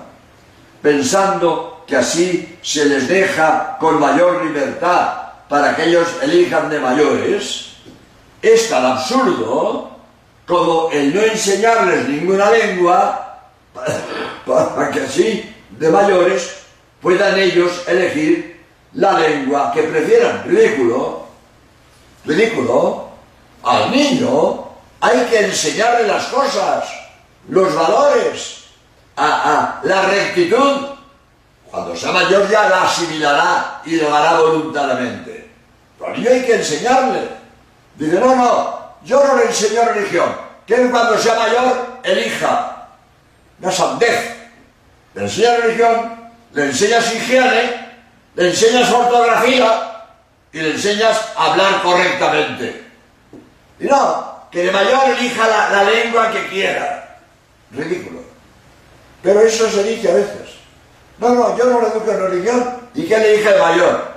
pensando 0.83 1.85
que 1.87 1.97
así 1.97 2.59
se 2.61 2.85
les 2.85 3.09
deja 3.09 3.79
con 3.79 3.99
mayor 3.99 4.45
libertad 4.45 5.22
para 5.53 5.77
que 5.77 5.85
ellos 5.85 6.09
elijan 6.23 6.71
de 6.71 6.81
mayores, 6.81 7.75
es 8.41 8.71
tan 8.71 8.87
absurdo 8.87 9.91
como 10.47 10.89
el 10.91 11.15
no 11.15 11.21
enseñarles 11.21 12.09
ninguna 12.09 12.51
lengua 12.51 13.39
para, 14.47 14.91
que 14.91 15.01
así 15.03 15.55
de 15.73 15.91
mayores 15.91 16.57
puedan 17.03 17.39
ellos 17.39 17.83
elegir 17.87 18.65
la 18.95 19.19
lengua 19.19 19.71
que 19.75 19.83
prefieran. 19.83 20.43
Ridículo, 20.47 21.27
ridículo. 22.25 23.11
Al 23.63 23.91
niño 23.91 24.69
hay 25.03 25.21
que 25.27 25.39
enseñarle 25.39 26.09
las 26.09 26.29
cosas, 26.29 26.89
los 27.51 27.75
valores, 27.75 28.65
a, 29.19 29.81
la 29.83 30.03
rectitud. 30.07 30.87
Cuando 31.73 31.97
sea 31.97 32.13
mayor 32.13 32.51
ya 32.51 32.69
la 32.69 32.83
asimilará 32.83 33.81
y 33.87 33.97
lo 33.97 34.15
hará 34.15 34.39
voluntariamente. 34.41 35.49
Pero 35.99 36.13
al 36.13 36.29
hay 36.29 36.45
que 36.45 36.57
enseñarle. 36.57 37.31
Dice, 37.97 38.21
no, 38.21 38.37
no, 38.37 38.97
yo 39.03 39.27
no 39.27 39.37
le 39.37 39.47
enseño 39.47 39.83
religión. 39.87 40.37
Que 40.67 40.91
cuando 40.91 41.17
sea 41.17 41.35
mayor 41.35 42.01
elija. 42.03 42.89
Una 43.59 43.73
sandez. 43.73 44.37
Le 45.15 45.23
enseña 45.23 45.57
religión, 45.57 46.31
le 46.53 46.65
enseñas 46.67 47.15
higiene, 47.15 47.91
le 48.35 48.51
enseñas 48.51 48.93
ortografía 48.93 50.05
y 50.53 50.59
le 50.59 50.73
enseñas 50.73 51.23
a 51.35 51.53
hablar 51.53 51.83
correctamente. 51.83 52.85
Y 53.81 53.85
no, 53.87 54.47
que 54.51 54.65
de 54.65 54.71
mayor 54.71 55.09
elija 55.09 55.49
la, 55.49 55.85
lengua 55.85 56.31
que 56.31 56.49
quiera. 56.49 57.19
Ridículo. 57.71 58.21
Pero 59.23 59.41
eso 59.41 59.71
se 59.71 59.83
dice 59.85 60.11
a 60.11 60.15
veces. 60.17 60.52
No, 61.23 61.29
no, 61.37 61.57
yo 61.57 61.67
no 61.67 61.81
le 61.81 61.87
educo 61.87 62.11
en 62.11 62.21
religión. 62.21 62.81
¿Y 62.97 63.05
qué 63.05 63.17
le 63.17 63.37
dije 63.37 63.53
de 63.53 63.61
mayor? 63.61 64.13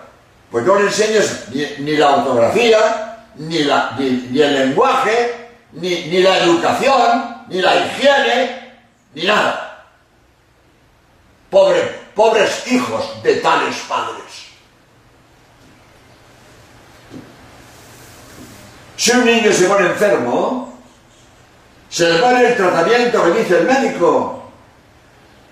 Pues 0.50 0.66
no 0.66 0.76
le 0.76 0.88
enseñes 0.88 1.46
ni, 1.80 1.98
la 1.98 2.16
ortografía, 2.16 3.28
ni, 3.36 3.58
el 3.58 4.54
lenguaje, 4.54 5.50
ni, 5.74 6.20
la 6.24 6.40
educación, 6.40 7.46
ni 7.50 7.62
la 7.62 7.76
higiene, 7.76 8.80
ni 9.14 9.24
nada. 9.24 9.86
Pobre, 11.52 11.82
pobres 12.16 12.64
hijos 12.72 13.22
de 13.22 13.36
tales 13.36 13.76
padres. 13.88 14.46
Si 18.98 19.12
un 19.12 19.26
niño 19.26 19.52
se 19.54 19.68
pone 19.68 19.86
enfermo, 19.90 20.80
se 21.88 22.12
le 22.12 22.20
pone 22.20 22.48
el 22.48 22.58
tratamiento 22.58 23.24
que 23.26 23.40
dice 23.40 23.60
el 23.60 23.68
médico 23.68 24.35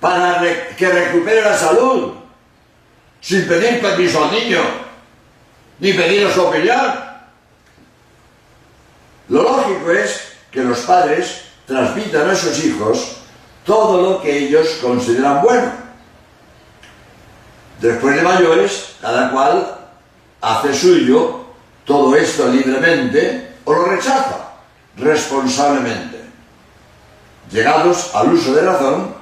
para 0.04 0.76
que 0.76 0.90
recupere 0.90 1.42
la 1.42 1.58
salud, 1.58 2.12
sin 3.22 3.48
pedir 3.48 3.80
permiso 3.80 4.22
al 4.22 4.32
niño, 4.34 4.60
ni 5.80 5.94
pedir 5.94 6.30
su 6.30 6.42
opinión. 6.42 6.94
Lo 9.30 9.44
lógico 9.44 9.92
es 9.92 10.34
que 10.52 10.62
los 10.62 10.80
padres 10.80 11.44
transmitan 11.66 12.30
a 12.30 12.36
sus 12.36 12.66
hijos 12.66 13.16
todo 13.66 14.02
lo 14.02 14.22
que 14.22 14.40
ellos 14.40 14.78
consideran 14.82 15.42
bueno. 15.42 15.72
Después 17.80 18.18
de 18.18 18.24
mayores, 18.24 18.96
cada 19.00 19.32
cual 19.32 19.74
hace 20.42 20.74
suyo 20.76 21.46
todo 21.86 22.14
esto 22.18 22.50
libremente 22.50 23.56
o 23.64 23.74
lo 23.74 23.86
rechaza 23.86 24.50
responsablemente. 24.98 26.20
Llegados 27.50 28.14
al 28.14 28.34
uso 28.34 28.54
de 28.54 28.64
razón, 28.64 29.13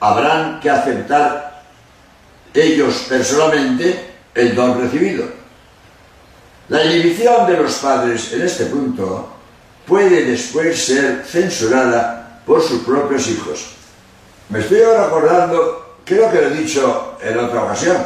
habrán 0.00 0.60
que 0.60 0.70
aceptar 0.70 1.62
ellos 2.54 3.06
personalmente 3.08 4.10
el 4.34 4.54
don 4.54 4.80
recibido. 4.80 5.26
La 6.68 6.84
inhibición 6.84 7.46
de 7.46 7.56
los 7.56 7.74
padres 7.76 8.32
en 8.32 8.42
este 8.42 8.66
punto 8.66 9.32
puede 9.86 10.24
después 10.24 10.84
ser 10.84 11.24
censurada 11.26 12.42
por 12.44 12.62
sus 12.62 12.82
propios 12.82 13.26
hijos. 13.28 13.70
Me 14.50 14.60
estoy 14.60 14.82
ahora 14.82 15.04
acordando 15.04 15.88
Creo 16.08 16.30
que 16.30 16.40
lo 16.40 16.46
he 16.46 16.50
dicho 16.54 17.18
en 17.20 17.38
otra 17.38 17.64
ocasión, 17.64 17.98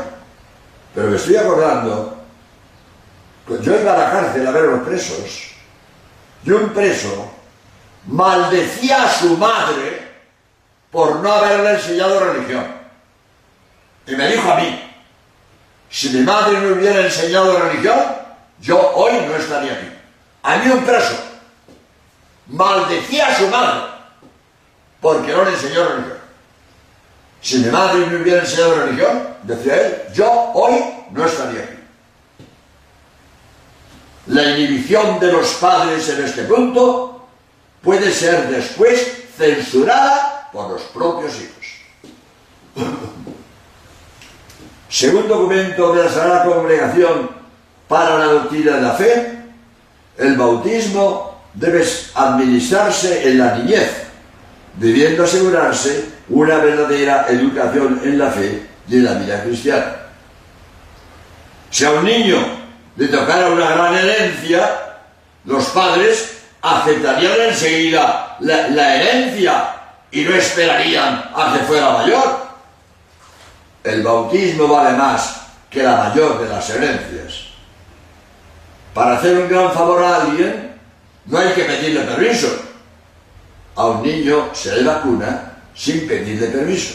pero 0.92 1.06
me 1.06 1.16
estoy 1.16 1.37
acordando, 1.37 2.16
yo 3.49 3.80
iba 3.80 3.94
a 3.94 3.99
la 3.99 4.11
cárcel 4.11 4.44
a 4.44 4.50
ver 4.50 4.64
a 4.64 4.72
los 4.72 4.81
presos, 4.81 5.52
y 6.44 6.50
un 6.50 6.70
preso 6.70 7.31
maldecía 8.09 9.05
a 9.05 9.09
su 9.09 9.37
madre 9.37 10.12
por 10.92 11.16
no 11.16 11.33
haberle 11.33 11.72
enseñado 11.72 12.20
religión. 12.20 12.66
Y 14.07 14.14
me 14.14 14.28
dijo 14.28 14.52
a 14.52 14.57
mí, 14.57 14.92
si 15.90 16.11
mi 16.11 16.20
madre 16.20 16.59
me 16.59 16.72
hubiera 16.72 17.00
enseñado 17.00 17.59
religión, 17.59 17.98
yo 18.61 18.78
hoy 18.94 19.12
no 19.26 19.35
estaría 19.35 19.72
aquí. 19.72 19.88
A 20.42 20.57
mí 20.59 20.70
un 20.70 20.85
preso 20.85 21.14
maldecía 22.48 23.28
a 23.28 23.37
su 23.37 23.48
madre 23.48 23.81
porque 25.00 25.33
no 25.33 25.44
le 25.44 25.52
enseñó 25.52 25.85
religión. 25.85 26.18
Si 27.40 27.59
mi 27.59 27.70
madre 27.70 28.07
me 28.07 28.22
hubiera 28.22 28.42
enseñado 28.42 28.87
religión, 28.87 29.28
decía 29.42 29.74
él, 29.74 30.02
yo 30.12 30.31
hoy 30.55 30.74
no 31.11 31.24
estaría 31.24 31.62
aquí. 31.62 31.78
La 34.26 34.44
inhibición 34.50 35.18
de 35.18 35.33
los 35.33 35.55
padres 35.55 36.09
en 36.11 36.24
este 36.24 36.44
punto 36.44 37.26
puede 37.83 38.12
ser 38.12 38.48
después 38.48 39.24
censurada 39.37 40.41
por 40.53 40.71
los 40.71 40.83
propios 40.83 41.35
hijos. 41.41 41.67
Según 44.88 45.27
documento 45.27 45.95
de 45.95 46.05
la 46.05 46.11
Sagrada 46.11 46.45
Congregación 46.45 47.31
para 47.88 48.19
la 48.19 48.27
doctrina 48.27 48.73
de 48.73 48.83
la 48.83 48.93
fe, 48.93 49.38
el 50.19 50.37
bautismo 50.37 51.41
debe 51.55 51.83
administrarse 52.15 53.29
en 53.29 53.38
la 53.38 53.57
niñez, 53.57 53.91
debiendo 54.75 55.25
asegurarse 55.25 56.11
una 56.29 56.59
verdadera 56.59 57.27
educación 57.29 58.01
en 58.05 58.19
la 58.19 58.31
fe 58.31 58.67
y 58.88 58.97
en 58.97 59.05
la 59.05 59.15
vida 59.15 59.43
cristiana. 59.43 59.97
Si 61.71 61.85
a 61.87 61.93
un 61.93 62.05
niño 62.05 62.37
le 62.97 63.09
tocara 63.09 63.49
una 63.49 63.71
gran 63.71 63.95
herencia, 63.95 64.99
los 65.47 65.65
padres 65.71 66.43
aceptarían 66.61 67.41
enseguida 67.49 68.37
la, 68.41 68.69
la 68.69 68.97
herencia 68.97 69.82
y 70.12 70.25
no 70.25 70.35
esperarían 70.35 71.31
a 71.35 71.55
que 71.55 71.64
fuera 71.64 71.92
mayor. 71.94 72.46
El 73.83 74.03
bautismo 74.03 74.68
vale 74.68 74.96
más 74.96 75.46
que 75.70 75.83
la 75.83 75.96
mayor 75.96 76.40
de 76.40 76.48
las 76.48 76.68
herencias. 76.70 77.46
Para 78.94 79.16
hacer 79.16 79.38
un 79.38 79.48
gran 79.48 79.72
favor 79.72 80.05
a 80.05 80.22
alguien, 80.22 80.77
no 81.27 81.38
hay 81.38 81.53
que 81.55 81.64
pedirle 81.64 82.03
permiso. 82.03 82.48
A 83.75 83.87
un 83.87 84.03
niño 84.03 84.51
se 84.53 84.77
le 84.77 84.85
vacuna 84.85 85.55
sin 85.75 86.07
pedirle 86.07 86.48
permiso. 86.48 86.94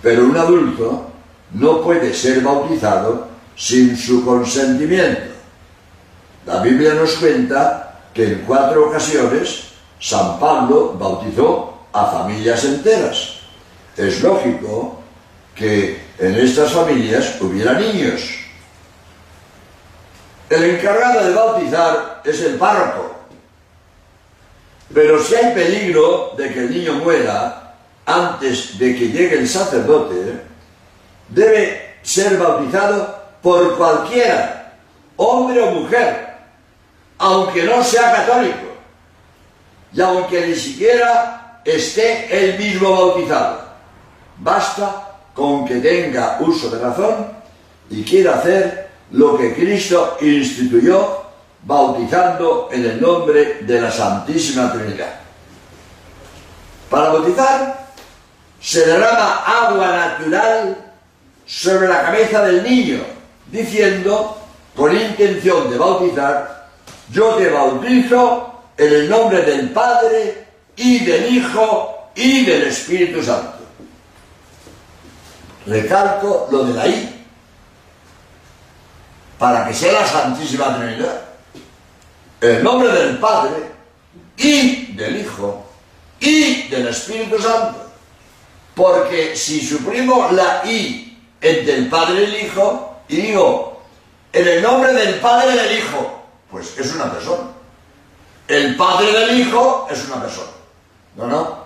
Pero 0.00 0.24
un 0.24 0.36
adulto 0.36 1.10
no 1.54 1.82
puede 1.82 2.14
ser 2.14 2.40
bautizado 2.42 3.28
sin 3.56 3.96
su 3.96 4.24
consentimiento. 4.24 5.32
La 6.46 6.60
Biblia 6.60 6.94
nos 6.94 7.14
cuenta 7.14 8.00
que 8.14 8.24
en 8.24 8.44
cuatro 8.46 8.88
ocasiones 8.88 9.72
San 9.98 10.38
Pablo 10.38 10.96
bautizó 10.98 11.71
a 11.92 12.06
familias 12.06 12.64
enteras. 12.64 13.40
Es 13.96 14.22
lógico 14.22 15.00
que 15.54 16.00
en 16.18 16.34
estas 16.36 16.72
familias 16.72 17.40
hubiera 17.40 17.74
niños. 17.74 18.22
El 20.48 20.64
encargado 20.64 21.24
de 21.24 21.34
bautizar 21.34 22.22
es 22.24 22.40
el 22.42 22.56
párroco, 22.56 23.16
pero 24.92 25.22
si 25.22 25.34
hay 25.34 25.54
peligro 25.54 26.34
de 26.36 26.52
que 26.52 26.58
el 26.60 26.70
niño 26.70 26.94
muera 26.94 27.74
antes 28.04 28.78
de 28.78 28.94
que 28.94 29.08
llegue 29.08 29.38
el 29.38 29.48
sacerdote, 29.48 30.42
debe 31.28 31.96
ser 32.02 32.36
bautizado 32.36 33.22
por 33.40 33.76
cualquiera, 33.76 34.74
hombre 35.16 35.62
o 35.62 35.70
mujer, 35.70 36.36
aunque 37.18 37.64
no 37.64 37.82
sea 37.82 38.12
católico, 38.12 38.76
y 39.92 40.00
aunque 40.00 40.46
ni 40.46 40.54
siquiera 40.54 41.41
esté 41.64 42.28
él 42.30 42.58
mismo 42.58 42.90
bautizado. 42.90 43.60
Basta 44.38 45.18
con 45.34 45.64
que 45.64 45.76
tenga 45.76 46.38
uso 46.40 46.70
de 46.70 46.78
razón 46.78 47.26
y 47.90 48.02
quiera 48.02 48.34
hacer 48.34 48.90
lo 49.12 49.36
que 49.36 49.54
Cristo 49.54 50.16
instituyó 50.20 51.22
bautizando 51.64 52.68
en 52.72 52.84
el 52.84 53.00
nombre 53.00 53.58
de 53.60 53.80
la 53.80 53.90
Santísima 53.90 54.72
Trinidad. 54.72 55.14
Para 56.90 57.10
bautizar 57.10 57.86
se 58.60 58.86
derrama 58.86 59.44
agua 59.44 59.96
natural 59.96 60.76
sobre 61.46 61.88
la 61.88 62.02
cabeza 62.02 62.44
del 62.44 62.62
niño, 62.62 63.00
diciendo, 63.50 64.38
con 64.74 64.96
intención 64.96 65.70
de 65.70 65.78
bautizar, 65.78 66.68
yo 67.10 67.34
te 67.34 67.50
bautizo 67.50 68.62
en 68.76 68.92
el 68.92 69.10
nombre 69.10 69.42
del 69.42 69.70
Padre 69.70 70.46
y 70.76 71.04
del 71.04 71.34
Hijo 71.36 72.10
y 72.14 72.44
del 72.44 72.62
Espíritu 72.64 73.22
Santo. 73.22 73.58
Recalco 75.66 76.48
lo 76.50 76.64
de 76.64 76.74
la 76.74 76.86
I, 76.88 77.26
para 79.38 79.66
que 79.66 79.74
sea 79.74 79.92
la 79.92 80.06
Santísima 80.06 80.76
Trinidad 80.76 81.32
el 82.42 82.64
nombre 82.64 82.88
del 82.92 83.18
Padre 83.18 83.70
y 84.36 84.92
del 84.94 85.20
Hijo 85.20 85.64
y 86.18 86.68
del 86.68 86.88
Espíritu 86.88 87.40
Santo. 87.40 87.90
Porque 88.74 89.36
si 89.36 89.64
suprimo 89.64 90.30
la 90.32 90.62
I 90.64 91.18
entre 91.40 91.76
el 91.76 91.88
Padre 91.88 92.22
y 92.22 92.24
el 92.24 92.44
Hijo, 92.44 92.96
y 93.08 93.16
digo, 93.16 93.82
en 94.32 94.48
el 94.48 94.62
nombre 94.62 94.92
del 94.92 95.20
Padre 95.20 95.54
y 95.54 95.56
del 95.56 95.78
Hijo, 95.78 96.22
pues 96.50 96.76
es 96.78 96.92
una 96.94 97.12
persona. 97.12 97.50
El 98.48 98.76
Padre 98.76 99.12
del 99.12 99.40
Hijo 99.40 99.86
es 99.90 100.04
una 100.06 100.20
persona. 100.20 100.50
No, 101.16 101.26
no. 101.26 101.62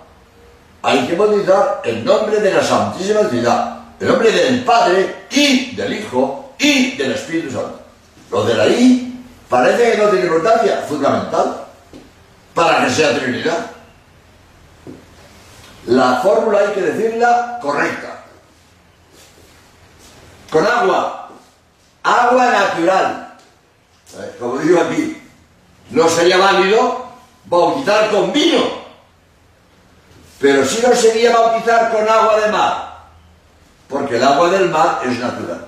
Hay 0.83 1.07
que 1.07 1.17
bautizar 1.17 1.81
el 1.85 2.05
nombre 2.05 2.39
de 2.41 2.53
la 2.53 2.63
Santísima 2.63 3.21
Trinidad, 3.21 3.79
el 3.99 4.09
nombre 4.09 4.31
del 4.31 4.65
Padre 4.65 5.27
y 5.31 5.75
del 5.75 5.95
Hijo 5.95 6.55
y 6.59 6.97
del 6.97 7.13
Espíritu 7.13 7.51
Santo. 7.51 7.81
Lo 8.31 8.45
de 8.45 8.55
la 8.55 8.69
I 8.69 9.25
parece 9.49 9.93
que 9.93 9.99
no 9.99 10.09
tiene 10.11 10.27
importancia, 10.27 10.85
fundamental, 10.89 11.65
para 12.55 12.85
que 12.85 12.91
sea 12.91 13.19
Trinidad. 13.19 13.71
La 15.87 16.17
fórmula 16.17 16.61
hay 16.61 16.69
que 16.69 16.83
decirla 16.83 17.59
correcta. 17.63 18.25
Con 20.51 20.67
agua. 20.67 21.29
Agua 22.03 22.47
natural. 22.51 23.37
Eh, 24.19 24.37
como 24.39 24.59
digo 24.59 24.81
aquí, 24.81 25.21
no 25.91 26.09
sería 26.09 26.39
válido 26.39 27.07
bautizar 27.45 28.11
con 28.11 28.33
vino. 28.33 28.86
Pero 30.41 30.65
sí 30.65 30.83
no 30.87 30.95
sería 30.95 31.37
bautizar 31.37 31.91
con 31.91 32.09
agua 32.09 32.41
de 32.41 32.53
mar. 32.53 32.97
Porque 33.89 34.17
el 34.17 34.25
agua 34.25 34.51
del 34.51 34.69
mar 34.69 35.01
es 35.05 35.19
natural. 35.19 35.67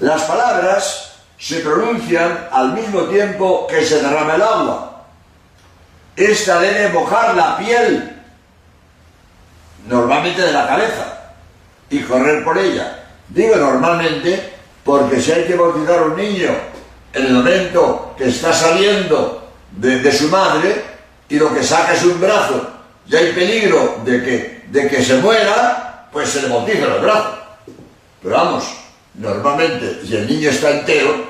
Las 0.00 0.22
palabras 0.22 1.12
se 1.38 1.60
pronuncian 1.60 2.48
al 2.52 2.72
mismo 2.72 3.02
tiempo 3.02 3.66
que 3.66 3.84
se 3.84 4.00
derrama 4.00 4.34
el 4.36 4.42
agua. 4.42 5.04
Esta 6.16 6.60
debe 6.60 6.88
mojar 6.90 7.34
la 7.34 7.58
piel 7.58 8.18
normalmente 9.88 10.42
de 10.42 10.52
la 10.52 10.66
cabeza, 10.66 11.18
y 11.90 12.00
correr 12.00 12.44
por 12.44 12.58
ella. 12.58 13.04
Digo 13.28 13.56
normalmente 13.56 14.54
porque 14.84 15.20
si 15.20 15.32
hay 15.32 15.44
que 15.44 15.54
bautizar 15.54 15.98
a 15.98 16.02
un 16.02 16.16
niño 16.16 16.50
en 17.12 17.26
el 17.26 17.32
momento 17.32 18.14
que 18.16 18.28
está 18.28 18.52
saliendo 18.52 19.48
de, 19.72 20.12
su 20.12 20.28
madre 20.28 20.84
y 21.28 21.38
lo 21.38 21.52
que 21.52 21.62
saca 21.62 21.94
es 21.94 22.04
un 22.04 22.20
brazo 22.20 22.77
y 23.08 23.16
hay 23.16 23.32
peligro 23.32 24.00
de 24.04 24.22
que, 24.22 24.64
de 24.68 24.88
que 24.88 25.02
se 25.02 25.16
muera, 25.18 26.08
pues 26.12 26.28
se 26.28 26.42
le 26.42 26.48
bautiza 26.48 26.94
el 26.94 27.00
brazo. 27.00 27.38
Pero 28.22 28.34
vamos, 28.34 28.64
normalmente 29.14 30.00
si 30.06 30.16
el 30.16 30.26
niño 30.26 30.50
está 30.50 30.70
entero, 30.70 31.26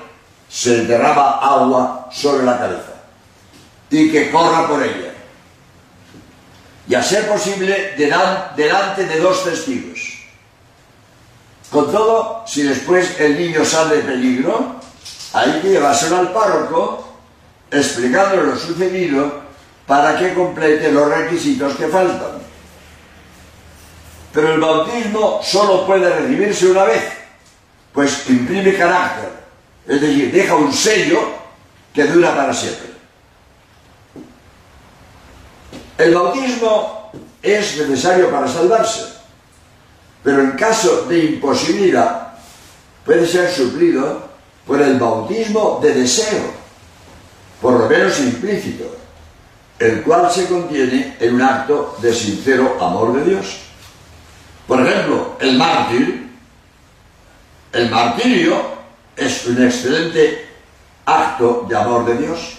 se 0.49 0.85
derrama 0.85 1.38
agua 1.38 2.09
sobre 2.11 2.45
la 2.45 2.59
cabeza 2.59 2.95
y 3.91 4.11
que 4.11 4.31
corra 4.31 4.67
por 4.67 4.83
ella 4.83 5.12
y 6.88 6.95
a 6.95 7.03
ser 7.03 7.29
posible 7.29 7.95
delante 7.97 9.05
de 9.05 9.21
dos 9.21 9.45
testigos. 9.45 10.01
Con 11.71 11.93
todo, 11.93 12.45
si 12.47 12.62
después 12.62 13.21
el 13.21 13.38
niño 13.38 13.62
sale 13.62 13.97
de 13.97 14.03
peligro, 14.03 14.77
hay 15.35 15.61
que 15.61 15.69
llevárselo 15.69 16.17
al 16.17 16.33
párroco 16.33 17.07
explicándole 17.71 18.45
lo 18.45 18.57
sucedido 18.57 19.47
para 19.88 20.18
que 20.18 20.35
complete 20.35 20.92
los 20.92 21.09
requisitos 21.09 21.74
que 21.74 21.88
faltan. 21.88 22.33
Pero 24.35 24.53
el 24.53 24.61
bautismo 24.61 25.40
solo 25.42 25.87
puede 25.87 26.11
recibirse 26.11 26.66
una 26.66 26.85
vez, 26.85 27.03
pues 27.94 28.29
imprime 28.29 28.77
carácter, 28.77 29.31
es 29.87 30.01
decir, 30.01 30.31
deja 30.31 30.55
un 30.55 30.70
sello 30.70 31.20
que 31.94 32.05
dura 32.05 32.37
para 32.37 32.53
siempre. 32.53 32.88
El 35.96 36.14
bautismo 36.14 37.11
es 37.42 37.79
necesario 37.79 38.31
para 38.31 38.46
salvarse, 38.46 39.07
pero 40.22 40.42
en 40.42 40.51
caso 40.51 41.07
de 41.07 41.18
imposibilidad 41.24 42.35
puede 43.07 43.27
ser 43.27 43.51
suplido 43.51 44.29
por 44.66 44.83
el 44.83 44.98
bautismo 44.98 45.81
de 45.83 45.94
deseo, 45.94 46.53
por 47.62 47.72
lo 47.72 47.88
menos 47.88 48.20
implícito, 48.20 48.98
el 49.79 50.03
cual 50.03 50.31
se 50.31 50.47
contiene 50.47 51.17
en 51.21 51.35
un 51.35 51.43
acto 51.43 51.97
de 52.03 52.12
sincero 52.12 52.77
amor 52.81 53.14
de 53.14 53.31
Dios. 53.31 53.59
Por 54.67 54.85
ejemplo, 54.85 55.37
el 55.41 55.57
mártir, 55.57 56.29
el 57.73 57.91
martirio 57.91 58.61
es 59.17 59.47
un 59.47 59.62
excelente 59.62 60.49
acto 61.07 61.64
de 61.69 61.77
amor 61.77 62.05
de 62.07 62.19
Dios. 62.19 62.55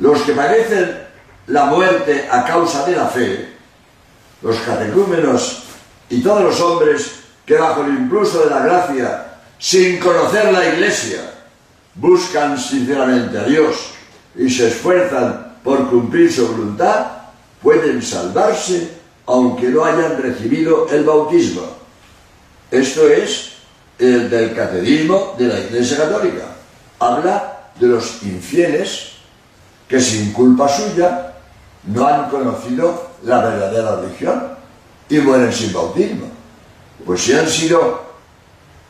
Los 0.00 0.22
que 0.22 0.32
parecen 0.32 0.98
la 1.46 1.66
muerte 1.66 2.28
a 2.30 2.44
causa 2.44 2.84
de 2.86 2.96
la 2.96 3.06
fe, 3.06 3.52
los 4.42 4.56
catecúmenos 4.58 5.64
y 6.08 6.22
todos 6.22 6.42
los 6.42 6.60
hombres 6.60 7.20
que 7.46 7.56
bajo 7.56 7.82
el 7.84 7.90
impulso 7.90 8.44
de 8.44 8.50
la 8.50 8.60
gracia, 8.60 9.26
sin 9.58 9.98
conocer 9.98 10.52
la 10.52 10.66
Iglesia, 10.66 11.32
buscan 11.94 12.58
sinceramente 12.58 13.38
a 13.38 13.44
Dios 13.44 13.92
y 14.36 14.48
se 14.48 14.68
esfuerzan 14.68 15.49
por 15.62 15.90
cumplir 15.90 16.32
su 16.32 16.46
voluntad, 16.46 17.06
pueden 17.62 18.02
salvarse 18.02 19.00
aunque 19.26 19.68
no 19.68 19.84
hayan 19.84 20.20
recibido 20.20 20.88
el 20.90 21.04
bautismo. 21.04 21.62
Esto 22.70 23.08
es 23.08 23.52
el 23.98 24.30
del 24.30 24.54
catecismo 24.54 25.34
de 25.38 25.46
la 25.46 25.60
Iglesia 25.60 25.98
Católica. 25.98 26.44
Habla 26.98 27.70
de 27.78 27.86
los 27.86 28.22
infieles 28.22 29.12
que 29.88 30.00
sin 30.00 30.32
culpa 30.32 30.68
suya 30.68 31.34
no 31.84 32.06
han 32.06 32.28
conocido 32.28 33.10
la 33.22 33.40
verdadera 33.40 33.96
religión 33.96 34.42
y 35.08 35.18
mueren 35.18 35.52
sin 35.52 35.72
bautismo. 35.72 36.26
Pues 37.04 37.22
si 37.22 37.32
han 37.32 37.48
sido 37.48 38.02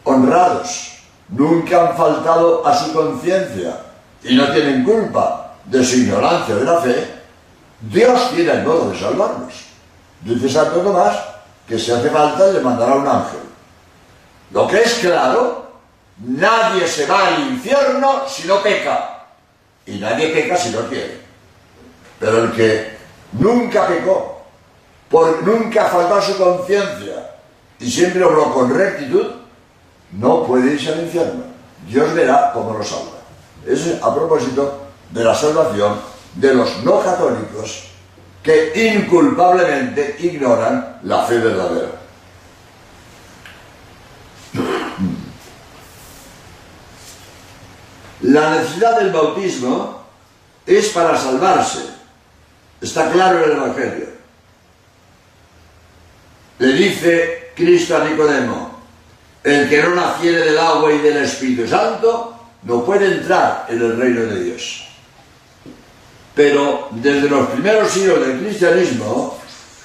honrados, 0.05 0.93
nunca 1.29 1.89
han 1.89 1.97
faltado 1.97 2.67
a 2.67 2.77
su 2.77 2.93
conciencia 2.93 3.81
y 4.23 4.35
no 4.35 4.51
tienen 4.53 4.85
culpa 4.85 5.40
de 5.65 5.85
su 5.85 5.97
ignorancia 5.97 6.55
de 6.55 6.65
la 6.65 6.81
fe, 6.81 7.21
Dios 7.81 8.31
tiene 8.35 8.53
el 8.53 8.65
modo 8.65 8.91
de 8.91 8.99
salvarlos. 8.99 9.55
Dice 10.21 10.49
Santo 10.49 10.81
Tomás 10.81 11.17
que 11.67 11.79
si 11.79 11.91
hace 11.93 12.11
falta 12.11 12.49
le 12.49 12.61
mandará 12.61 12.95
un 12.95 13.07
ángel. 13.07 13.41
Lo 14.51 14.67
que 14.67 14.83
es 14.83 14.95
claro, 14.95 15.71
nadie 16.19 16.87
se 16.87 17.07
va 17.07 17.29
al 17.29 17.41
infierno 17.49 18.23
si 18.29 18.47
no 18.47 18.63
peca. 18.63 19.27
Y 19.87 19.99
nadie 19.99 20.29
peca 20.29 20.57
si 20.57 20.71
no 20.71 20.81
quiere. 20.89 21.21
Pero 22.19 22.45
el 22.45 22.53
que 22.53 22.99
nunca 23.33 23.87
pecó, 23.87 24.43
por 25.09 25.43
nunca 25.43 25.87
faltar 25.87 26.23
su 26.23 26.37
conciencia 26.37 27.37
y 27.79 27.91
siempre 27.91 28.23
obró 28.23 28.53
con 28.53 28.75
rectitud, 28.75 29.27
no 30.13 30.45
puede 30.45 30.75
irse 30.75 30.93
al 30.93 31.01
infierno. 31.01 31.45
Dios 31.87 32.13
verá 32.15 32.51
cómo 32.53 32.77
lo 32.77 32.85
salva. 32.85 33.21
Es 33.67 34.03
a 34.03 34.15
propósito 34.15 34.80
de 35.11 35.25
la 35.25 35.35
salvación 35.35 36.01
de 36.35 36.55
los 36.55 36.83
no 36.85 37.01
católicos 37.01 37.85
que 38.43 38.95
inculpablemente 38.95 40.17
ignoran 40.21 41.01
la 41.03 41.25
fe 41.25 41.39
verdadera. 41.39 41.89
La 48.23 48.51
necesidad 48.51 48.99
del 48.99 49.13
bautismo 49.13 50.05
es 50.67 50.91
para 50.91 51.17
salvarse 51.17 52.01
Está 52.81 53.11
claro 53.11 53.39
en 53.39 53.51
el 53.51 53.57
Evangelio. 53.57 54.07
Le 56.59 56.73
dice 56.73 57.53
Cristo 57.55 57.97
a 57.97 58.05
Nicodemo, 58.05 58.81
el 59.45 59.69
que 59.69 59.83
no 59.83 59.95
naciere 59.95 60.39
del 60.39 60.59
agua 60.59 60.93
y 60.93 60.99
del 60.99 61.19
Espíritu 61.19 61.69
Santo 61.69 62.37
no 62.63 62.85
puede 62.85 63.07
entrar 63.07 63.67
en 63.69 63.83
el 63.83 63.97
reino 63.99 64.23
de 64.23 64.45
Dios. 64.45 64.90
Pero 66.35 66.89
desde 66.93 67.29
los 67.29 67.49
primeros 67.49 67.91
siglos 67.91 68.27
del 68.27 68.41
cristianismo, 68.41 69.39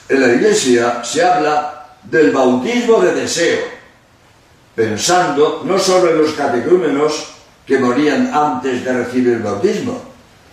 en 0.08 0.22
la 0.22 0.28
iglesia 0.28 1.04
se 1.04 1.24
habla 1.24 1.96
del 2.04 2.32
bautismo 2.32 3.00
de 3.02 3.14
deseo, 3.14 3.62
pensando 4.76 5.64
no 5.66 5.80
solo 5.80 6.12
en 6.12 6.20
los 6.20 6.34
catecúmenos 6.34 7.32
que 7.66 7.80
morían 7.80 8.32
antes 8.34 8.86
de 8.86 8.94
recibir 8.94 9.34
el 9.34 9.40
bautismo, 9.40 10.00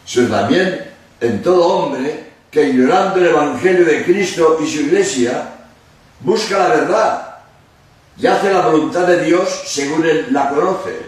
sino 0.05 0.29
también 0.29 0.91
en 1.21 1.43
todo 1.43 1.67
hombre 1.67 2.33
que 2.51 2.69
ignorando 2.69 3.19
el 3.19 3.27
Evangelio 3.27 3.85
de 3.85 4.05
Cristo 4.05 4.59
y 4.63 4.71
su 4.71 4.81
iglesia, 4.83 5.51
busca 6.21 6.59
la 6.59 6.69
verdad 6.69 7.29
y 8.19 8.27
hace 8.27 8.53
la 8.53 8.67
voluntad 8.67 9.07
de 9.07 9.25
Dios 9.25 9.63
según 9.67 10.05
él 10.05 10.27
la 10.31 10.51
conoce. 10.51 11.01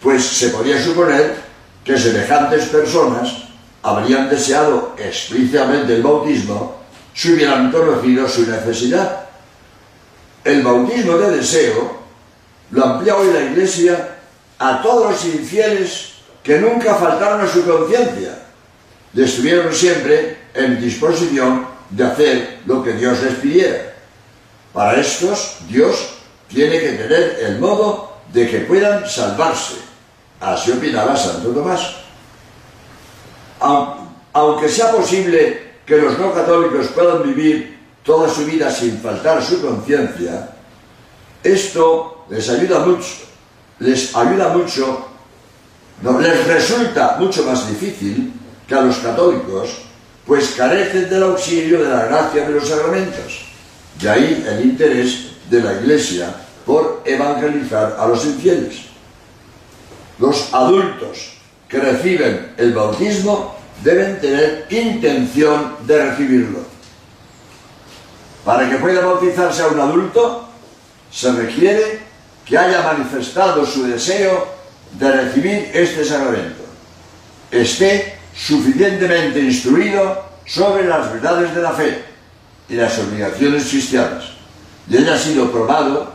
Pues 0.00 0.24
se 0.24 0.48
podría 0.48 0.82
suponer 0.82 1.51
que 1.84 1.98
semejantes 1.98 2.66
personas 2.66 3.44
habrían 3.82 4.28
deseado 4.28 4.94
explícitamente 4.96 5.96
el 5.96 6.02
bautismo 6.02 6.82
si 7.14 7.32
hubieran 7.32 7.72
conocido 7.72 8.28
su 8.28 8.46
necesidad. 8.46 9.26
El 10.44 10.62
bautismo 10.62 11.18
de 11.18 11.36
deseo 11.36 12.02
lo 12.70 12.84
amplía 12.84 13.16
hoy 13.16 13.32
la 13.32 13.40
Iglesia 13.40 14.16
a 14.58 14.80
todos 14.80 15.12
los 15.12 15.24
infieles 15.24 16.12
que 16.42 16.58
nunca 16.58 16.94
faltaron 16.94 17.40
a 17.40 17.48
su 17.48 17.64
conciencia 17.64 18.38
y 19.14 19.22
estuvieron 19.22 19.72
siempre 19.72 20.38
en 20.54 20.80
disposición 20.80 21.66
de 21.90 22.04
hacer 22.04 22.58
lo 22.66 22.82
que 22.82 22.94
Dios 22.94 23.22
les 23.22 23.34
pidiera. 23.34 23.94
Para 24.72 24.98
estos, 24.98 25.58
Dios 25.68 26.14
tiene 26.48 26.80
que 26.80 26.92
tener 26.92 27.38
el 27.42 27.58
modo 27.58 28.16
de 28.32 28.48
que 28.48 28.60
puedan 28.60 29.08
salvarse. 29.08 29.91
Así 30.42 30.72
opinaba 30.72 31.16
Santo 31.16 31.50
Tomás. 31.50 32.02
Aunque 34.32 34.68
sea 34.68 34.90
posible 34.90 35.78
que 35.86 35.98
los 35.98 36.18
no 36.18 36.34
católicos 36.34 36.88
puedan 36.88 37.22
vivir 37.22 37.78
toda 38.04 38.28
su 38.28 38.44
vida 38.44 38.68
sin 38.68 38.98
faltar 38.98 39.40
su 39.40 39.62
conciencia, 39.62 40.50
esto 41.44 42.24
les 42.28 42.48
ayuda 42.48 42.80
mucho, 42.80 43.06
les 43.78 44.14
ayuda 44.16 44.48
mucho, 44.48 45.06
no, 46.02 46.18
les 46.18 46.44
resulta 46.44 47.16
mucho 47.20 47.44
más 47.44 47.68
difícil 47.68 48.32
que 48.66 48.74
a 48.74 48.80
los 48.80 48.96
católicos, 48.96 49.70
pues 50.26 50.54
carecen 50.56 51.08
del 51.08 51.22
auxilio 51.22 51.84
de 51.84 51.88
la 51.88 52.06
gracia 52.06 52.48
de 52.48 52.54
los 52.54 52.68
sacramentos. 52.68 53.44
De 54.00 54.10
ahí 54.10 54.44
el 54.48 54.64
interés 54.64 55.26
de 55.48 55.62
la 55.62 55.74
Iglesia 55.74 56.34
por 56.66 57.02
evangelizar 57.04 57.96
a 57.96 58.06
los 58.08 58.24
infieles. 58.24 58.91
Los 60.22 60.54
adultos 60.54 61.32
que 61.68 61.80
reciben 61.80 62.52
el 62.56 62.72
bautismo 62.72 63.56
deben 63.82 64.20
tener 64.20 64.68
intención 64.70 65.74
de 65.84 66.10
recibirlo. 66.10 66.60
Para 68.44 68.70
que 68.70 68.76
pueda 68.76 69.04
bautizarse 69.04 69.62
a 69.62 69.66
un 69.66 69.80
adulto, 69.80 70.48
se 71.10 71.32
requiere 71.32 71.98
que 72.46 72.56
haya 72.56 72.82
manifestado 72.82 73.66
su 73.66 73.84
deseo 73.84 74.46
de 74.92 75.10
recibir 75.10 75.72
este 75.74 76.04
sacramento, 76.04 76.62
esté 77.50 78.16
suficientemente 78.32 79.40
instruido 79.40 80.22
sobre 80.46 80.86
las 80.86 81.12
verdades 81.12 81.52
de 81.52 81.62
la 81.62 81.72
fe 81.72 82.04
y 82.68 82.74
las 82.74 82.96
obligaciones 82.96 83.68
cristianas, 83.68 84.26
y 84.88 84.98
haya 84.98 85.18
sido 85.18 85.50
probado 85.50 86.14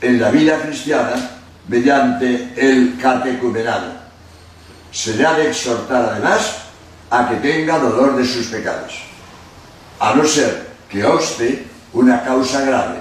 en 0.00 0.20
la 0.20 0.30
vida 0.30 0.60
cristiana 0.62 1.33
mediante 1.68 2.52
el 2.56 2.98
catecumenado. 3.00 3.92
Se 4.92 5.14
le 5.16 5.26
ha 5.26 5.34
de 5.34 5.48
exhortar 5.48 6.10
además 6.10 6.56
a 7.10 7.28
que 7.28 7.36
tenga 7.36 7.78
dolor 7.78 8.16
de 8.16 8.24
sus 8.24 8.46
pecados, 8.46 9.02
a 9.98 10.14
no 10.14 10.24
ser 10.24 10.68
que 10.88 11.04
obste 11.04 11.66
una 11.92 12.22
causa 12.22 12.62
grave. 12.62 12.98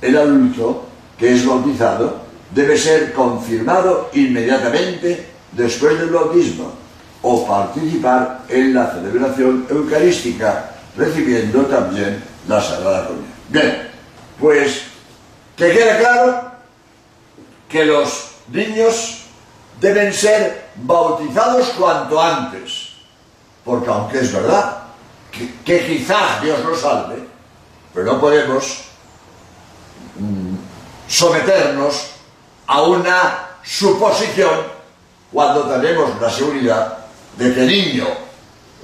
El 0.00 0.16
adulto 0.16 0.86
que 1.18 1.34
es 1.34 1.46
bautizado 1.46 2.26
debe 2.54 2.76
ser 2.76 3.12
confirmado 3.12 4.10
inmediatamente 4.12 5.26
después 5.52 5.98
del 5.98 6.10
bautismo 6.10 6.72
o 7.22 7.46
participar 7.46 8.42
en 8.48 8.74
la 8.74 8.90
celebración 8.92 9.66
eucarística, 9.68 10.70
recibiendo 10.96 11.62
también 11.62 12.22
la 12.46 12.60
Sagrada 12.60 13.06
Comunión. 13.06 13.32
Bien, 13.48 13.88
pues 14.38 14.82
que 15.56 15.70
quede 15.72 15.98
claro 15.98 16.45
que 17.68 17.84
los 17.84 18.30
niños 18.48 19.22
deben 19.80 20.12
ser 20.12 20.70
bautizados 20.76 21.68
cuanto 21.78 22.20
antes, 22.20 22.92
porque 23.64 23.90
aunque 23.90 24.20
es 24.20 24.32
verdad 24.32 24.84
que, 25.64 25.86
quizás 25.86 26.42
Dios 26.42 26.60
lo 26.64 26.76
salve, 26.76 27.16
pero 27.92 28.12
no 28.12 28.20
podemos 28.20 28.84
mm, 30.18 30.54
someternos 31.08 32.10
a 32.66 32.82
una 32.82 33.48
suposición 33.62 34.60
cuando 35.32 35.64
tenemos 35.64 36.20
la 36.20 36.30
seguridad 36.30 36.98
de 37.36 37.52
que 37.52 37.60
el 37.60 37.66
niño, 37.66 38.06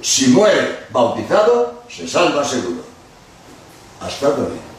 si 0.01 0.27
muere 0.27 0.85
bautizado, 0.91 1.83
se 1.89 2.07
salva 2.07 2.43
seguro. 2.43 2.83
Hasta 4.01 4.29
luego. 4.29 4.72